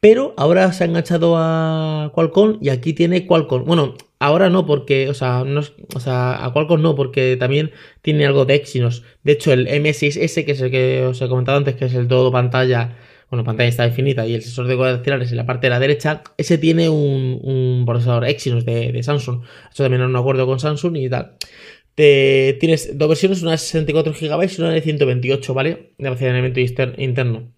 Pero 0.00 0.34
ahora 0.36 0.72
se 0.72 0.84
ha 0.84 0.86
enganchado 0.86 1.34
a 1.36 2.12
Qualcomm 2.14 2.58
y 2.60 2.68
aquí 2.68 2.92
tiene 2.92 3.26
Qualcomm. 3.26 3.64
Bueno, 3.64 3.94
ahora 4.18 4.50
no 4.50 4.66
porque, 4.66 5.08
o 5.08 5.14
sea, 5.14 5.44
no, 5.44 5.62
o 5.94 6.00
sea, 6.00 6.44
a 6.44 6.52
Qualcomm 6.52 6.82
no 6.82 6.94
porque 6.94 7.36
también 7.36 7.72
tiene 8.02 8.26
algo 8.26 8.44
de 8.44 8.54
Exynos. 8.54 9.02
De 9.24 9.32
hecho, 9.32 9.52
el 9.52 9.66
M6S, 9.66 10.44
que 10.44 10.52
es 10.52 10.60
el 10.60 10.70
que 10.70 11.06
os 11.06 11.20
he 11.22 11.28
comentado 11.28 11.58
antes, 11.58 11.76
que 11.76 11.86
es 11.86 11.94
el 11.94 12.08
todo 12.08 12.30
pantalla, 12.30 12.96
bueno, 13.30 13.44
pantalla 13.44 13.68
está 13.68 13.86
infinita 13.86 14.26
y 14.26 14.34
el 14.34 14.42
sensor 14.42 14.68
de 14.68 14.76
cuadradas 14.76 15.30
en 15.30 15.36
la 15.36 15.46
parte 15.46 15.66
de 15.66 15.70
la 15.70 15.80
derecha, 15.80 16.22
ese 16.36 16.58
tiene 16.58 16.88
un, 16.88 17.84
procesador 17.86 18.24
Exynos 18.26 18.64
de, 18.64 19.02
Samsung. 19.02 19.42
Esto 19.70 19.82
también 19.82 20.02
es 20.02 20.08
un 20.08 20.16
acuerdo 20.16 20.46
con 20.46 20.60
Samsung 20.60 20.96
y 20.96 21.08
tal. 21.08 21.36
tienes 21.94 22.96
dos 22.98 23.08
versiones, 23.08 23.42
una 23.42 23.52
de 23.52 23.58
64 23.58 24.12
GB 24.12 24.50
y 24.58 24.60
una 24.60 24.70
de 24.70 24.80
128, 24.80 25.54
¿vale? 25.54 25.92
De 25.98 26.08
almacenamiento 26.08 26.60
interno. 26.98 27.56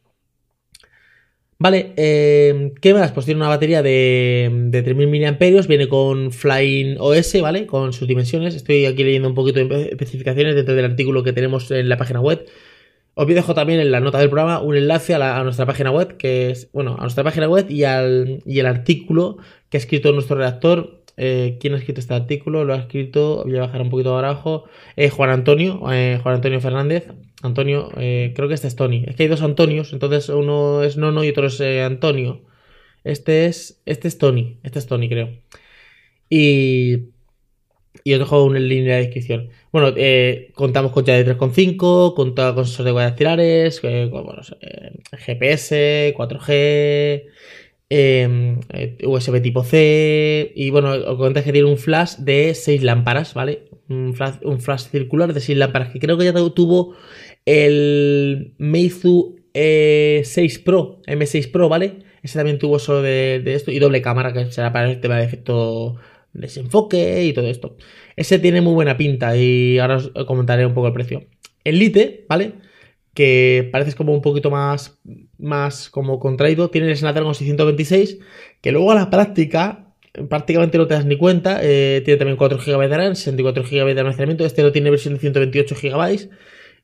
Vale, 1.61 1.93
eh, 1.97 2.73
¿qué 2.81 2.95
más? 2.95 3.11
Pues 3.11 3.27
tiene 3.27 3.41
una 3.41 3.49
batería 3.49 3.83
de, 3.83 4.49
de 4.71 4.83
3000 4.83 5.09
mAh, 5.09 5.67
viene 5.67 5.89
con 5.89 6.31
Flying 6.31 6.97
OS, 7.01 7.41
¿vale? 7.43 7.67
Con 7.67 7.93
sus 7.93 8.07
dimensiones. 8.07 8.55
Estoy 8.55 8.87
aquí 8.87 9.03
leyendo 9.03 9.29
un 9.29 9.35
poquito 9.35 9.59
de 9.59 9.89
especificaciones 9.91 10.55
dentro 10.55 10.77
del 10.77 10.85
artículo 10.85 11.25
que 11.25 11.33
tenemos 11.33 11.69
en 11.73 11.89
la 11.89 11.97
página 11.97 12.21
web. 12.21 12.47
Os 13.21 13.27
dejo 13.27 13.53
también 13.53 13.81
en 13.81 13.91
la 13.91 13.99
nota 13.99 14.19
del 14.19 14.31
programa 14.31 14.61
un 14.61 14.77
enlace 14.77 15.13
a, 15.13 15.43
nuestra 15.43 15.67
página 15.67 15.91
web, 15.91 16.17
que 16.19 16.51
es, 16.51 16.71
bueno, 16.73 16.95
a 16.97 17.03
nuestra 17.03 17.25
página 17.25 17.49
web 17.49 17.69
y 17.69 17.83
al 17.83 18.45
y 18.47 18.61
el 18.61 18.67
artículo 18.67 19.39
que 19.69 19.77
ha 19.77 19.81
escrito 19.81 20.13
nuestro 20.13 20.37
redactor 20.37 21.03
eh, 21.17 21.59
¿Quién 21.61 21.75
ha 21.75 21.79
escrito 21.79 21.99
este 21.99 22.15
artículo? 22.15 22.65
Lo 22.65 22.75
ha 22.75 22.77
escrito, 22.77 23.43
voy 23.45 23.57
a 23.57 23.63
bajar 23.63 23.83
un 23.83 23.91
poquito 23.91 24.17
abajo, 24.17 24.67
eh, 24.95 25.11
Juan 25.11 25.31
Antonio, 25.31 25.81
eh, 25.91 26.21
Juan 26.23 26.37
Antonio 26.37 26.61
Fernández. 26.61 27.09
Antonio, 27.43 27.89
creo 27.93 28.47
que 28.47 28.55
este 28.55 28.69
es 28.69 28.77
Tony. 28.77 29.05
Es 29.09 29.17
que 29.17 29.25
hay 29.25 29.29
dos 29.29 29.43
Antonios, 29.43 29.93
entonces 29.93 30.29
uno 30.29 30.85
es 30.85 30.97
Nono 30.97 31.25
y 31.25 31.31
otro 31.31 31.49
es 31.49 31.61
Antonio. 31.61 32.45
Este 33.03 33.47
es, 33.47 33.83
este 33.85 34.07
es 34.07 34.19
Tony, 34.19 34.59
este 34.63 34.79
es 34.79 34.87
Tony, 34.87 35.09
creo. 35.09 35.31
Y, 36.31 37.11
y 38.05 38.13
os 38.13 38.21
dejo 38.21 38.45
un 38.45 38.55
link 38.69 38.83
en 38.83 38.89
la 38.89 38.97
descripción. 38.99 39.51
Bueno, 39.71 39.93
eh, 39.97 40.51
contamos 40.55 40.93
con 40.93 41.05
ya 41.05 41.15
de 41.15 41.27
3.5, 41.27 42.15
contamos 42.15 42.55
con 42.55 42.65
sensor 42.67 42.87
de 42.87 42.93
huellas 42.93 43.11
dactilares, 43.11 43.81
eh, 43.83 44.09
bueno, 44.11 44.33
eh, 44.63 44.93
GPS, 45.13 46.15
4G, 46.17 47.27
em, 47.91 48.61
eh, 48.73 48.97
USB 49.05 49.41
tipo 49.43 49.63
C, 49.65 50.53
y 50.55 50.71
bueno, 50.71 50.93
os 50.93 51.17
comenté 51.19 51.43
que 51.45 51.53
tiene 51.53 51.69
un 51.69 51.77
flash 51.77 52.17
de 52.17 52.55
6 52.55 52.83
lámparas, 52.83 53.35
¿vale? 53.35 53.65
Un 53.89 54.15
flash, 54.15 54.37
un 54.43 54.61
flash 54.61 54.89
circular 54.91 55.35
de 55.35 55.41
6 55.41 55.59
lámparas, 55.59 55.91
que 55.93 55.99
creo 55.99 56.17
que 56.17 56.25
ya 56.25 56.33
tuvo 56.55 56.95
el 57.45 58.55
Meizu 58.59 59.37
6 59.55 60.59
Pro, 60.65 61.01
M6 61.07 61.51
Pro, 61.51 61.69
¿vale? 61.69 61.99
Ese 62.23 62.39
también 62.39 62.59
tuvo 62.59 62.77
eso 62.79 63.03
de, 63.03 63.41
de 63.45 63.55
esto 63.55 63.71
y 63.71 63.79
doble 63.79 64.03
cámara, 64.03 64.33
que 64.33 64.51
será 64.51 64.73
para 64.73 64.91
el 64.91 65.01
tema 65.01 65.19
de 65.19 65.25
efecto 65.25 65.97
desenfoque 66.33 67.25
y 67.25 67.33
todo 67.33 67.49
esto. 67.49 67.77
Ese 68.17 68.39
tiene 68.39 68.61
muy 68.61 68.75
buena 68.75 68.97
pinta 68.97 69.37
y 69.37 69.79
ahora 69.79 69.97
os 69.97 70.11
comentaré 70.27 70.67
un 70.67 70.75
poco 70.75 70.89
el 70.89 70.93
precio. 70.93 71.25
El 71.65 71.79
Lite, 71.79 72.27
¿vale? 72.29 72.55
Que 73.15 73.69
parece 73.73 73.95
como 73.95 74.13
un 74.13 74.23
poquito 74.23 74.51
más, 74.51 75.01
más 75.39 75.91
como 75.91 76.19
contraído, 76.21 76.71
tiene 76.71 76.89
el 76.91 76.97
Snapdragon 76.97 77.35
626, 77.35 78.19
que 78.61 78.73
luego 78.73 78.93
a 78.93 78.95
la 78.95 79.11
práctica 79.11 79.95
prácticamente 80.29 80.79
no 80.79 80.87
te 80.87 80.95
das 80.95 81.07
ni 81.07 81.17
cuenta. 81.17 81.61
Eh, 81.63 82.03
tiene 82.05 82.19
también 82.19 82.37
4 82.37 82.59
GB 82.59 82.89
de 82.89 82.97
RAM, 82.97 83.15
64 83.15 83.63
GB 83.65 83.95
de 83.95 84.01
almacenamiento. 84.01 84.45
Este 84.45 84.63
no 84.63 84.73
tiene 84.73 84.91
versión 84.91 85.15
de 85.15 85.21
128 85.21 85.75
GB. 85.81 86.31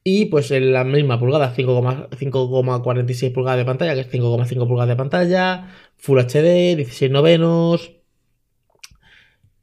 Y 0.07 0.27
pues 0.27 0.51
en 0.51 0.73
la 0.73 0.85
misma 0.85 1.19
pulgada, 1.19 1.55
5,46 1.57 3.33
pulgadas 3.33 3.59
de 3.59 3.65
pantalla, 3.65 3.95
que 3.95 4.01
es 4.01 4.11
5,5 4.13 4.69
pulgadas 4.69 4.89
de 4.91 4.97
pantalla, 4.97 5.71
Full 5.97 6.19
HD, 6.19 6.77
16 6.77 7.11
novenos, 7.11 7.94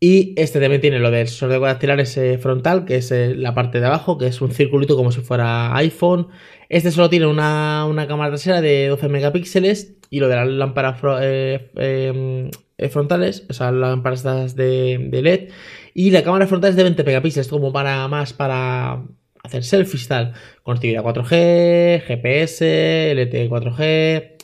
y 0.03 0.33
este 0.35 0.59
también 0.59 0.81
tiene 0.81 0.97
lo 0.97 1.11
del 1.11 1.27
sensor 1.27 1.49
de 1.49 1.59
dactilares 1.59 2.09
ese 2.17 2.39
frontal, 2.39 2.85
que 2.85 2.95
es 2.95 3.11
eh, 3.11 3.35
la 3.35 3.53
parte 3.53 3.79
de 3.79 3.85
abajo, 3.85 4.17
que 4.17 4.25
es 4.25 4.41
un 4.41 4.51
circulito 4.51 4.95
como 4.97 5.11
si 5.11 5.21
fuera 5.21 5.75
iPhone. 5.77 6.29
Este 6.69 6.89
solo 6.89 7.07
tiene 7.07 7.27
una, 7.27 7.85
cámara 8.07 8.31
trasera 8.31 8.61
de 8.61 8.87
12 8.87 9.09
megapíxeles 9.09 9.97
y 10.09 10.19
lo 10.19 10.27
de 10.27 10.37
las 10.37 10.47
lámparas 10.47 10.99
eh, 11.21 11.71
eh, 11.75 12.89
frontales, 12.89 13.45
o 13.47 13.53
sea, 13.53 13.71
las 13.71 13.91
lámparas 13.91 14.55
de, 14.55 15.09
LED. 15.11 15.51
Y 15.93 16.09
la 16.09 16.23
cámara 16.23 16.47
frontal 16.47 16.71
es 16.71 16.75
de 16.77 16.83
20 16.83 17.03
megapíxeles, 17.03 17.47
como 17.47 17.71
para 17.71 18.07
más 18.07 18.33
para 18.33 19.05
hacer 19.43 19.63
selfies 19.63 20.07
tal. 20.07 20.33
Conectividad 20.63 21.03
4G, 21.03 22.01
GPS, 22.07 23.13
LTE 23.13 23.49
4G, 23.49 24.37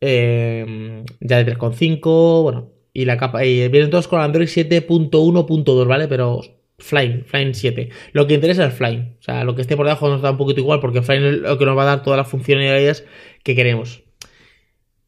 em, 0.00 1.04
ya 1.20 1.36
de 1.38 1.44
3.5, 1.44 2.42
bueno, 2.42 2.73
y 2.94 3.04
la 3.04 3.18
capa. 3.18 3.40
Vienen 3.40 3.90
todos 3.90 4.08
con 4.08 4.22
Android 4.22 4.46
7.1.2, 4.46 5.86
¿vale? 5.86 6.08
Pero 6.08 6.40
Flying, 6.78 7.24
Flying 7.26 7.54
7. 7.54 7.90
Lo 8.12 8.26
que 8.26 8.34
interesa 8.34 8.66
es 8.66 8.74
Flying. 8.74 9.16
O 9.18 9.22
sea, 9.22 9.44
lo 9.44 9.54
que 9.54 9.62
esté 9.62 9.76
por 9.76 9.84
debajo 9.84 10.08
nos 10.08 10.22
da 10.22 10.30
un 10.30 10.38
poquito 10.38 10.60
igual 10.60 10.80
porque 10.80 11.02
Flying 11.02 11.24
es 11.24 11.36
lo 11.40 11.58
que 11.58 11.66
nos 11.66 11.76
va 11.76 11.82
a 11.82 11.86
dar 11.86 12.02
todas 12.02 12.16
las 12.16 12.28
funcionalidades 12.28 13.04
que 13.42 13.54
queremos. 13.54 14.02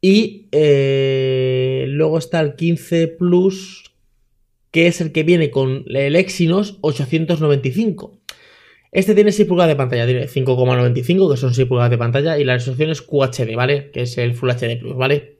Y 0.01 0.47
eh, 0.51 1.85
luego 1.87 2.19
está 2.19 2.41
el 2.41 2.55
15 2.55 3.07
Plus, 3.07 3.91
que 4.71 4.87
es 4.87 5.01
el 5.01 5.11
que 5.11 5.23
viene 5.23 5.49
con 5.49 5.85
el 5.87 6.15
Exynos 6.15 6.77
895. 6.81 8.19
Este 8.91 9.15
tiene 9.15 9.31
6 9.31 9.47
pulgadas 9.47 9.69
de 9.69 9.75
pantalla, 9.75 10.05
tiene 10.05 10.27
5,95, 10.27 11.31
que 11.31 11.37
son 11.37 11.53
6 11.53 11.67
pulgadas 11.67 11.91
de 11.91 11.97
pantalla, 11.97 12.37
y 12.37 12.43
la 12.43 12.53
resolución 12.53 12.89
es 12.89 13.01
QHD, 13.01 13.55
¿vale? 13.55 13.91
Que 13.91 14.01
es 14.01 14.17
el 14.17 14.33
Full 14.33 14.49
HD 14.49 14.79
Plus, 14.79 14.95
¿vale? 14.95 15.36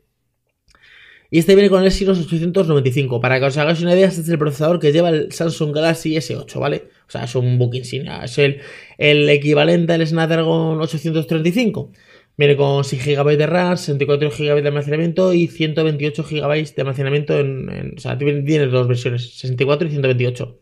Y 1.29 1.39
este 1.39 1.55
viene 1.55 1.69
con 1.69 1.81
el 1.81 1.87
Exynos 1.87 2.19
895. 2.19 3.19
Para 3.19 3.39
que 3.39 3.45
os 3.45 3.57
hagáis 3.57 3.81
una 3.81 3.93
idea, 3.93 4.07
este 4.07 4.21
es 4.21 4.29
el 4.29 4.37
procesador 4.37 4.79
que 4.79 4.91
lleva 4.91 5.09
el 5.09 5.31
Samsung 5.31 5.73
Galaxy 5.75 6.15
S8, 6.15 6.59
¿vale? 6.59 6.89
O 7.07 7.11
sea, 7.11 7.23
es 7.25 7.35
un 7.35 7.57
book 7.57 7.75
insignia. 7.75 8.23
Es 8.23 8.37
el, 8.37 8.61
el 8.97 9.29
equivalente 9.29 9.93
al 9.93 10.05
Snapdragon 10.07 10.79
835. 10.79 11.91
Viene 12.37 12.55
con 12.55 12.83
6 12.83 13.03
GB 13.03 13.37
de 13.37 13.47
RAM, 13.47 13.77
64 13.77 14.29
GB 14.29 14.61
de 14.61 14.67
almacenamiento 14.67 15.33
y 15.33 15.47
128 15.47 16.23
GB 16.23 16.75
de 16.75 16.81
almacenamiento 16.81 17.39
en, 17.39 17.95
o 17.97 17.99
sea, 17.99 18.17
tiene 18.17 18.67
dos 18.67 18.87
versiones, 18.87 19.31
64 19.39 19.87
y 19.87 19.91
128. 19.91 20.59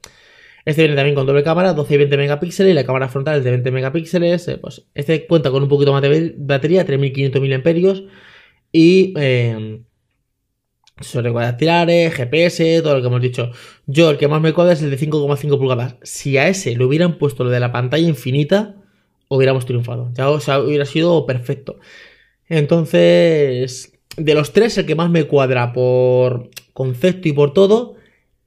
Este 0.66 0.82
viene 0.82 0.96
también 0.96 1.16
con 1.16 1.28
doble 1.28 1.44
cámara, 1.44 1.74
12 1.74 1.94
y 1.94 1.98
20 1.98 2.18
megapíxeles 2.18 2.72
y 2.72 2.74
la 2.74 2.86
cámara 2.86 3.10
frontal 3.10 3.38
es 3.38 3.44
de 3.44 3.52
20 3.52 3.72
megapíxeles. 3.72 4.48
Eh, 4.48 4.58
pues 4.58 4.88
este 4.96 5.28
cuenta 5.28 5.52
con 5.52 5.64
un 5.64 5.70
poquito 5.70 5.92
más 5.92 6.02
de 6.02 6.34
batería, 6.38 6.86
3500 6.86 7.42
mAh 7.42 8.10
y 8.72 9.14
eh, 9.18 9.82
sobre 11.02 11.32
dactilares, 11.32 12.14
GPS, 12.14 12.82
todo 12.82 12.96
lo 12.96 13.02
que 13.02 13.08
hemos 13.08 13.22
dicho. 13.22 13.52
Yo, 13.86 14.10
el 14.10 14.18
que 14.18 14.28
más 14.28 14.42
me 14.42 14.54
cuadra 14.54 14.74
es 14.74 14.82
el 14.82 14.92
de 14.92 14.98
5,5 14.98 15.58
pulgadas. 15.58 15.96
Si 16.04 16.38
a 16.38 16.48
ese 16.48 16.76
le 16.76 16.86
hubieran 16.86 17.18
puesto 17.18 17.44
lo 17.44 17.50
de 17.50 17.60
la 17.60 17.72
pantalla 17.72 18.08
infinita, 18.08 18.76
hubiéramos 19.28 19.66
triunfado. 19.66 20.12
Ya 20.14 20.30
o 20.30 20.40
sea, 20.40 20.60
hubiera 20.60 20.86
sido 20.86 21.26
perfecto. 21.26 21.80
Entonces, 22.48 23.94
de 24.18 24.34
los 24.36 24.54
tres, 24.54 24.78
el 24.78 24.86
que 24.86 24.96
más 24.96 25.10
me 25.10 25.26
cuadra 25.26 25.74
por 25.74 26.50
concepto 26.74 27.28
y 27.28 27.34
por 27.34 27.54
todo 27.54 27.96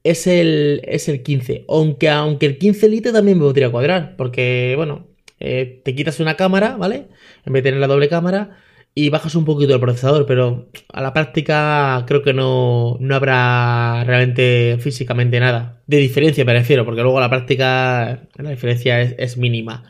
es 0.03 0.27
el, 0.27 0.81
es 0.85 1.09
el 1.09 1.21
15. 1.23 1.65
Aunque, 1.69 2.09
aunque 2.09 2.45
el 2.47 2.57
15 2.57 2.89
Lite 2.89 3.11
también 3.11 3.37
me 3.37 3.45
podría 3.45 3.71
cuadrar, 3.71 4.15
porque, 4.17 4.73
bueno, 4.75 5.07
eh, 5.39 5.81
te 5.83 5.95
quitas 5.95 6.19
una 6.19 6.35
cámara, 6.35 6.77
¿vale? 6.77 7.07
En 7.45 7.53
vez 7.53 7.63
de 7.63 7.69
tener 7.69 7.79
la 7.81 7.87
doble 7.87 8.09
cámara 8.09 8.57
y 9.05 9.09
bajas 9.09 9.35
un 9.35 9.45
poquito 9.45 9.73
el 9.73 9.79
procesador, 9.79 10.25
pero 10.25 10.67
a 10.91 11.01
la 11.01 11.13
práctica 11.13 12.03
creo 12.05 12.21
que 12.21 12.33
no, 12.33 12.97
no 12.99 13.15
habrá 13.15 14.03
realmente 14.03 14.77
físicamente 14.81 15.39
nada. 15.39 15.81
De 15.87 15.97
diferencia 15.97 16.43
me 16.43 16.53
refiero, 16.53 16.83
porque 16.83 17.01
luego 17.01 17.17
a 17.17 17.21
la 17.21 17.29
práctica 17.29 18.27
la 18.35 18.49
diferencia 18.49 19.01
es, 19.01 19.37
mínima. 19.37 19.83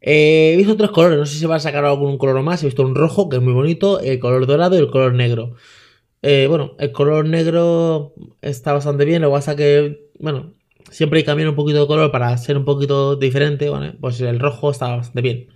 Eh, 0.00 0.52
he 0.54 0.56
visto 0.56 0.72
otros 0.72 0.90
colores, 0.90 1.18
no 1.18 1.26
sé 1.26 1.34
si 1.34 1.40
se 1.40 1.46
va 1.46 1.56
a 1.56 1.60
sacar 1.60 1.84
algún 1.84 2.16
color 2.16 2.42
más. 2.42 2.62
He 2.62 2.66
visto 2.66 2.82
un 2.82 2.94
rojo 2.94 3.28
que 3.28 3.36
es 3.36 3.42
muy 3.42 3.52
bonito, 3.52 4.00
el 4.00 4.18
color 4.20 4.46
dorado 4.46 4.76
y 4.76 4.78
el 4.78 4.90
color 4.90 5.12
negro. 5.12 5.54
Eh, 6.22 6.46
bueno, 6.48 6.76
el 6.78 6.92
color 6.92 7.26
negro 7.26 8.14
está 8.40 8.72
bastante 8.72 9.04
bien, 9.04 9.22
lo 9.22 9.28
que 9.28 9.34
pasa 9.34 9.54
que, 9.56 10.08
bueno, 10.18 10.54
siempre 10.90 11.18
hay 11.18 11.24
que 11.24 11.26
cambiar 11.26 11.50
un 11.50 11.56
poquito 11.56 11.80
de 11.80 11.86
color 11.86 12.10
para 12.10 12.36
ser 12.38 12.56
un 12.56 12.64
poquito 12.64 13.16
diferente. 13.16 13.68
Bueno, 13.68 13.94
pues 14.00 14.20
el 14.22 14.40
rojo 14.40 14.70
está 14.70 14.96
bastante 14.96 15.20
bien. 15.20 15.48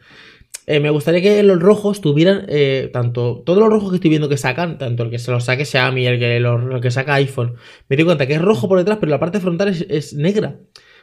Eh, 0.71 0.79
me 0.79 0.91
gustaría 0.91 1.21
que 1.21 1.43
los 1.43 1.59
rojos 1.59 2.01
tuvieran 2.01 2.45
eh, 2.47 2.91
tanto 2.93 3.43
todos 3.45 3.59
los 3.59 3.69
rojos 3.69 3.91
que 3.91 3.97
estoy 3.97 4.09
viendo 4.09 4.29
que 4.29 4.37
sacan, 4.37 4.79
tanto 4.79 5.03
el 5.03 5.11
que 5.11 5.19
se 5.19 5.33
los 5.33 5.43
saque 5.43 5.65
Xiaomi, 5.65 6.07
el 6.07 6.21
que, 6.21 6.37
el 6.37 6.81
que 6.81 6.93
saca 6.93 7.15
iPhone, 7.15 7.57
me 7.89 7.97
doy 7.97 8.05
cuenta 8.05 8.29
que 8.29 8.35
es 8.35 8.41
rojo 8.41 8.69
por 8.69 8.79
detrás, 8.79 8.99
pero 9.01 9.11
la 9.11 9.19
parte 9.19 9.41
frontal 9.41 9.67
es, 9.67 10.15
negra. 10.15 10.61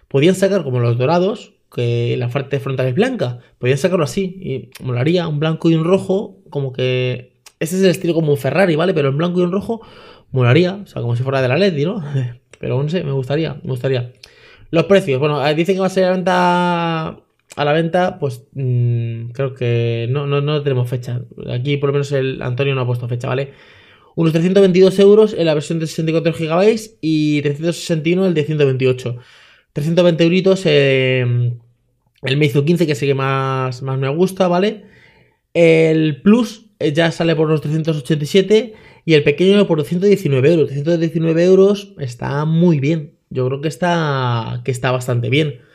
Podían 0.07 0.35
sacar 0.35 0.63
como 0.63 0.79
los 0.79 0.97
dorados, 0.97 1.51
que 1.69 2.15
la 2.15 2.29
parte 2.29 2.61
frontal 2.61 2.87
es 2.87 2.95
blanca. 2.95 3.39
Podían 3.57 3.77
sacarlo 3.77 4.05
así 4.05 4.39
y 4.39 4.83
molaría 4.85 5.27
un 5.27 5.41
blanco 5.41 5.69
y 5.69 5.75
un 5.75 5.83
rojo, 5.83 6.37
como 6.49 6.71
que 6.71 7.41
ese 7.59 7.75
es 7.75 7.83
el 7.83 7.89
estilo 7.89 8.13
como 8.13 8.31
un 8.31 8.37
Ferrari, 8.37 8.77
¿vale? 8.77 8.93
Pero 8.93 9.09
en 9.09 9.17
blanco 9.17 9.41
y 9.41 9.43
un 9.43 9.51
rojo 9.51 9.81
molaría, 10.31 10.75
o 10.75 10.87
sea, 10.87 11.01
como 11.01 11.17
si 11.17 11.23
fuera 11.23 11.41
de 11.41 11.49
la 11.49 11.57
LED, 11.57 11.85
¿no? 11.85 12.01
Pero 12.61 12.81
no 12.81 12.87
sé, 12.87 13.03
me 13.03 13.11
gustaría, 13.11 13.55
me 13.55 13.71
gustaría. 13.71 14.13
Los 14.71 14.85
precios, 14.85 15.19
bueno, 15.19 15.45
eh, 15.45 15.53
dicen 15.55 15.75
que 15.75 15.81
va 15.81 15.87
a 15.87 15.89
ser 15.89 16.05
la 16.05 16.11
venta 16.11 17.26
a 17.57 17.65
la 17.65 17.73
venta, 17.73 18.19
pues 18.19 18.43
mm, 18.53 19.29
creo 19.31 19.55
que 19.55 20.07
no, 20.11 20.27
no, 20.27 20.61
tenemos 20.61 20.87
fecha. 20.87 21.23
Aquí 21.49 21.77
por 21.77 21.89
lo 21.89 21.93
menos 21.93 22.11
el 22.11 22.41
Antonio 22.43 22.75
no 22.75 22.81
ha 22.81 22.85
puesto 22.85 23.07
fecha, 23.07 23.27
¿vale? 23.27 23.51
Unos 24.15 24.31
322 24.31 24.99
euros 24.99 25.33
en 25.33 25.45
la 25.47 25.55
versión 25.55 25.79
de 25.79 25.87
64 25.87 26.33
GB 26.33 26.97
y 27.01 27.41
361 27.41 28.27
el 28.27 28.33
de 28.35 28.43
128. 28.43 29.17
320 29.73 30.23
euritos 30.23 30.65
el 30.67 31.57
Meizu 32.37 32.63
15, 32.63 32.85
que 32.85 32.91
es 32.91 33.01
el 33.01 33.09
que 33.09 33.15
más, 33.15 33.81
más 33.81 33.97
me 33.97 34.09
gusta, 34.09 34.47
¿vale? 34.47 34.85
El 35.53 36.21
Plus 36.21 36.67
eh, 36.79 36.93
ya 36.93 37.11
sale 37.11 37.35
por 37.35 37.47
unos 37.47 37.61
387 37.61 38.73
y 39.03 39.13
el 39.15 39.23
pequeño 39.23 39.65
por 39.65 39.83
119 39.83 40.53
euros. 40.53 40.69
119 40.69 41.43
euros 41.43 41.95
está 41.97 42.45
muy 42.45 42.79
bien. 42.79 43.13
Yo 43.31 43.47
creo 43.47 43.61
que 43.61 43.67
está, 43.67 44.61
que 44.63 44.71
está 44.71 44.91
bastante 44.91 45.31
bien 45.31 45.66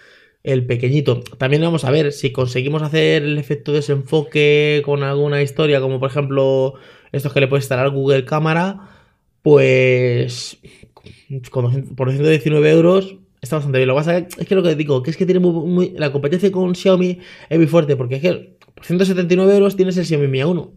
el 0.44 0.66
pequeñito. 0.66 1.20
También 1.38 1.62
vamos 1.62 1.84
a 1.84 1.90
ver 1.90 2.12
si 2.12 2.32
conseguimos 2.32 2.82
hacer 2.82 3.22
el 3.22 3.38
efecto 3.38 3.72
desenfoque 3.72 4.82
con 4.84 5.02
alguna 5.02 5.42
historia, 5.42 5.80
como 5.80 6.00
por 6.00 6.10
ejemplo 6.10 6.74
estos 7.12 7.32
que 7.32 7.40
le 7.40 7.48
puedes 7.48 7.64
instalar 7.64 7.90
Google 7.90 8.24
Cámara, 8.24 8.88
pues 9.42 10.58
por 11.50 12.10
119 12.10 12.70
euros 12.70 13.16
está 13.40 13.56
bastante 13.56 13.78
bien. 13.78 13.88
Lo 13.88 13.94
que 13.94 14.00
pasa 14.00 14.18
es 14.18 14.46
que 14.46 14.54
lo 14.54 14.62
que 14.62 14.74
digo, 14.74 15.02
que 15.02 15.10
es 15.10 15.16
que 15.16 15.26
tiene 15.26 15.40
muy, 15.40 15.90
la 15.90 16.12
competencia 16.12 16.50
con 16.50 16.74
Xiaomi 16.74 17.18
es 17.48 17.58
muy 17.58 17.66
fuerte, 17.66 17.96
porque 17.96 18.16
es 18.16 18.22
que 18.22 18.56
por 18.74 18.84
179 18.84 19.54
euros 19.54 19.76
tienes 19.76 19.96
el 19.96 20.06
Xiaomi 20.06 20.28
Mi 20.28 20.38
A1. 20.40 20.70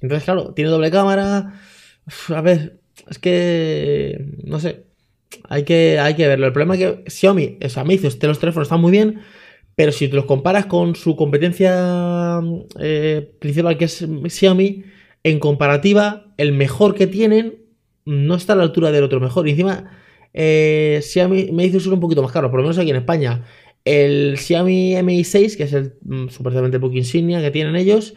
Entonces, 0.00 0.24
claro, 0.24 0.54
tiene 0.54 0.70
doble 0.70 0.90
cámara. 0.90 1.60
A 2.28 2.40
ver, 2.40 2.80
es 3.08 3.18
que 3.18 4.24
no 4.44 4.60
sé. 4.60 4.87
Hay 5.48 5.64
que, 5.64 5.98
hay 5.98 6.14
que 6.14 6.26
verlo. 6.26 6.46
El 6.46 6.52
problema 6.52 6.74
es 6.74 6.80
que 6.80 7.10
Xiaomi, 7.10 7.58
o 7.64 7.68
sea, 7.68 7.84
me 7.84 7.96
dice, 7.96 8.06
los 8.26 8.38
teléfonos 8.38 8.66
están 8.66 8.80
muy 8.80 8.92
bien, 8.92 9.20
pero 9.74 9.92
si 9.92 10.08
te 10.08 10.16
los 10.16 10.24
comparas 10.24 10.66
con 10.66 10.94
su 10.94 11.16
competencia 11.16 12.40
eh, 12.80 13.30
principal, 13.38 13.78
que 13.78 13.84
es 13.84 14.06
Xiaomi, 14.28 14.84
en 15.24 15.38
comparativa, 15.38 16.32
el 16.36 16.52
mejor 16.52 16.94
que 16.94 17.06
tienen 17.06 17.56
no 18.04 18.34
está 18.34 18.54
a 18.54 18.56
la 18.56 18.62
altura 18.62 18.90
del 18.90 19.04
otro 19.04 19.20
mejor. 19.20 19.46
Y 19.46 19.50
encima, 19.50 19.90
eh, 20.34 21.00
Xiaomi 21.02 21.52
Meizu 21.52 21.80
son 21.80 21.94
un 21.94 22.00
poquito 22.00 22.22
más 22.22 22.32
caros, 22.32 22.50
por 22.50 22.60
lo 22.60 22.64
menos 22.64 22.78
aquí 22.78 22.90
en 22.90 22.96
España. 22.96 23.44
El 23.84 24.38
Xiaomi 24.38 25.00
Mi 25.02 25.24
6, 25.24 25.56
que 25.56 25.64
es 25.64 25.72
el 25.72 25.94
mm, 26.02 26.28
supuestamente 26.28 26.78
book 26.78 26.94
insignia 26.94 27.40
que 27.40 27.50
tienen 27.50 27.76
ellos, 27.76 28.14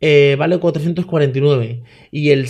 eh, 0.00 0.36
vale 0.38 0.58
449. 0.58 1.82
Y 2.10 2.30
el, 2.30 2.46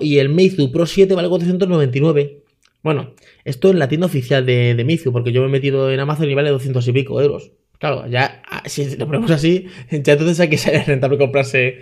y 0.00 0.18
el 0.18 0.28
Meizu 0.28 0.72
Pro 0.72 0.86
7 0.86 1.14
vale 1.14 1.28
499. 1.28 2.42
Bueno, 2.88 3.12
esto 3.44 3.68
en 3.68 3.78
la 3.78 3.86
tienda 3.86 4.06
oficial 4.06 4.46
de, 4.46 4.74
de 4.74 4.82
Meizu, 4.82 5.12
porque 5.12 5.30
yo 5.30 5.42
me 5.42 5.48
he 5.48 5.50
metido 5.50 5.92
en 5.92 6.00
Amazon 6.00 6.30
y 6.30 6.32
vale 6.32 6.48
200 6.48 6.88
y 6.88 6.92
pico 6.92 7.20
euros. 7.20 7.52
Claro, 7.78 8.06
ya 8.08 8.40
ah, 8.48 8.62
si 8.64 8.96
lo 8.96 9.04
ponemos 9.04 9.30
así, 9.30 9.66
ya 9.90 10.14
entonces 10.14 10.40
hay 10.40 10.48
que 10.48 10.56
ser 10.56 10.86
rentable 10.86 11.18
comprarse 11.18 11.80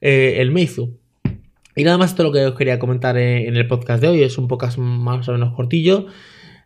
eh, 0.00 0.38
el 0.38 0.50
Meizu. 0.50 0.98
Y 1.76 1.84
nada 1.84 1.96
más 1.96 2.10
esto 2.10 2.24
es 2.24 2.26
lo 2.26 2.32
que 2.32 2.44
os 2.44 2.56
quería 2.56 2.80
comentar 2.80 3.16
en 3.16 3.54
el 3.54 3.68
podcast 3.68 4.02
de 4.02 4.08
hoy. 4.08 4.22
Es 4.24 4.36
un 4.36 4.48
podcast 4.48 4.78
más 4.78 5.28
o 5.28 5.32
menos 5.32 5.54
cortillo. 5.54 6.06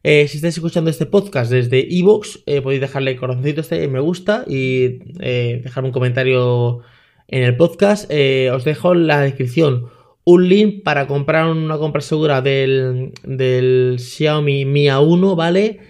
Eh, 0.03 0.27
si 0.27 0.39
estáis 0.39 0.57
escuchando 0.57 0.89
este 0.89 1.05
podcast 1.05 1.53
desde 1.53 1.95
Evox, 1.95 2.45
eh, 2.47 2.63
podéis 2.63 2.81
dejarle 2.81 3.15
corazoncito 3.17 3.61
este 3.61 3.87
me 3.89 4.01
gusta 4.01 4.47
y 4.49 5.01
eh, 5.21 5.61
dejarme 5.63 5.91
un 5.91 5.93
comentario 5.93 6.81
en 7.29 7.43
el 7.43 7.59
podcast. 7.59 8.11
Eh, 8.11 8.51
os 8.55 8.65
dejo 8.65 8.95
en 8.95 9.07
la 9.07 9.21
descripción 9.21 9.91
un 10.25 10.49
link 10.49 10.83
para 10.83 11.07
comprar 11.07 11.49
una 11.51 11.79
compra 11.79 12.01
segura 12.01 12.43
del, 12.43 13.13
del 13.25 13.97
Xiaomi 13.99 14.65
Mi 14.65 14.87
A1, 14.87 15.37
¿vale? 15.37 15.81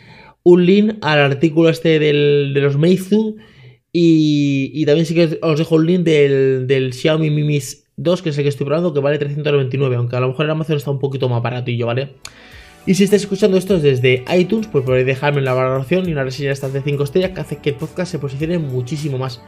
Un 0.43 0.67
link 0.67 0.95
al 1.03 1.19
artículo 1.19 1.69
este 1.69 1.99
del, 1.99 2.53
de 2.55 2.61
los 2.61 2.79
Meizu. 2.79 3.37
Y, 3.93 4.71
y, 4.73 4.87
también 4.87 5.05
sí 5.05 5.15
que 5.15 5.39
os 5.43 5.59
dejo 5.59 5.75
un 5.75 5.87
link 5.87 6.01
del, 6.01 6.67
del 6.67 6.95
Xiaomi 6.95 7.29
Mi 7.29 7.43
Mix 7.43 7.85
2, 7.97 8.23
que 8.23 8.31
es 8.31 8.39
el 8.39 8.45
que 8.45 8.49
estoy 8.49 8.65
probando, 8.65 8.95
que 8.95 9.01
vale 9.01 9.19
399, 9.19 9.97
aunque 9.97 10.17
a 10.17 10.21
lo 10.21 10.29
mejor 10.29 10.47
en 10.47 10.53
Amazon 10.53 10.77
está 10.79 10.91
un 10.91 10.99
poquito 10.99 11.29
más 11.29 11.43
baratillo, 11.43 11.87
¿vale? 11.87 12.15
Y 12.87 12.95
si 12.95 13.05
estáis 13.05 13.23
escuchando 13.23 13.57
esto 13.57 13.79
desde 13.79 14.25
iTunes, 14.37 14.67
pues 14.67 14.85
podéis 14.85 15.07
dejarme 15.07 15.41
la 15.41 15.55
valoración 15.55 16.09
y 16.09 16.13
una 16.13 16.25
reseña 16.25 16.49
de 16.49 16.55
estas 16.55 16.73
de 16.73 16.83
5 16.83 17.05
estrellas 17.05 17.31
que 17.31 17.41
hace 17.41 17.57
que 17.59 17.71
el 17.71 17.77
podcast 17.77 18.11
se 18.11 18.19
posicione 18.19 18.59
muchísimo 18.59 19.19
más. 19.19 19.41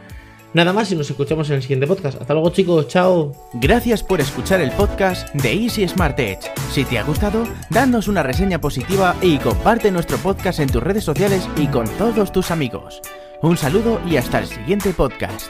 Nada 0.54 0.72
más 0.72 0.90
y 0.92 0.94
nos 0.94 1.10
escuchamos 1.10 1.50
en 1.50 1.56
el 1.56 1.62
siguiente 1.62 1.88
podcast. 1.88 2.20
Hasta 2.20 2.32
luego 2.32 2.50
chicos, 2.50 2.86
chao. 2.86 3.32
Gracias 3.54 4.04
por 4.04 4.20
escuchar 4.20 4.60
el 4.60 4.70
podcast 4.70 5.34
de 5.34 5.52
Easy 5.52 5.86
Smart 5.88 6.16
Edge. 6.20 6.48
Si 6.70 6.84
te 6.84 6.96
ha 6.96 7.02
gustado, 7.02 7.44
danos 7.70 8.06
una 8.06 8.22
reseña 8.22 8.60
positiva 8.60 9.16
y 9.20 9.38
comparte 9.38 9.90
nuestro 9.90 10.16
podcast 10.18 10.60
en 10.60 10.70
tus 10.70 10.82
redes 10.82 11.02
sociales 11.02 11.48
y 11.56 11.66
con 11.66 11.88
todos 11.98 12.30
tus 12.30 12.52
amigos. 12.52 13.02
Un 13.42 13.56
saludo 13.56 14.00
y 14.08 14.16
hasta 14.16 14.38
el 14.38 14.46
siguiente 14.46 14.92
podcast. 14.92 15.48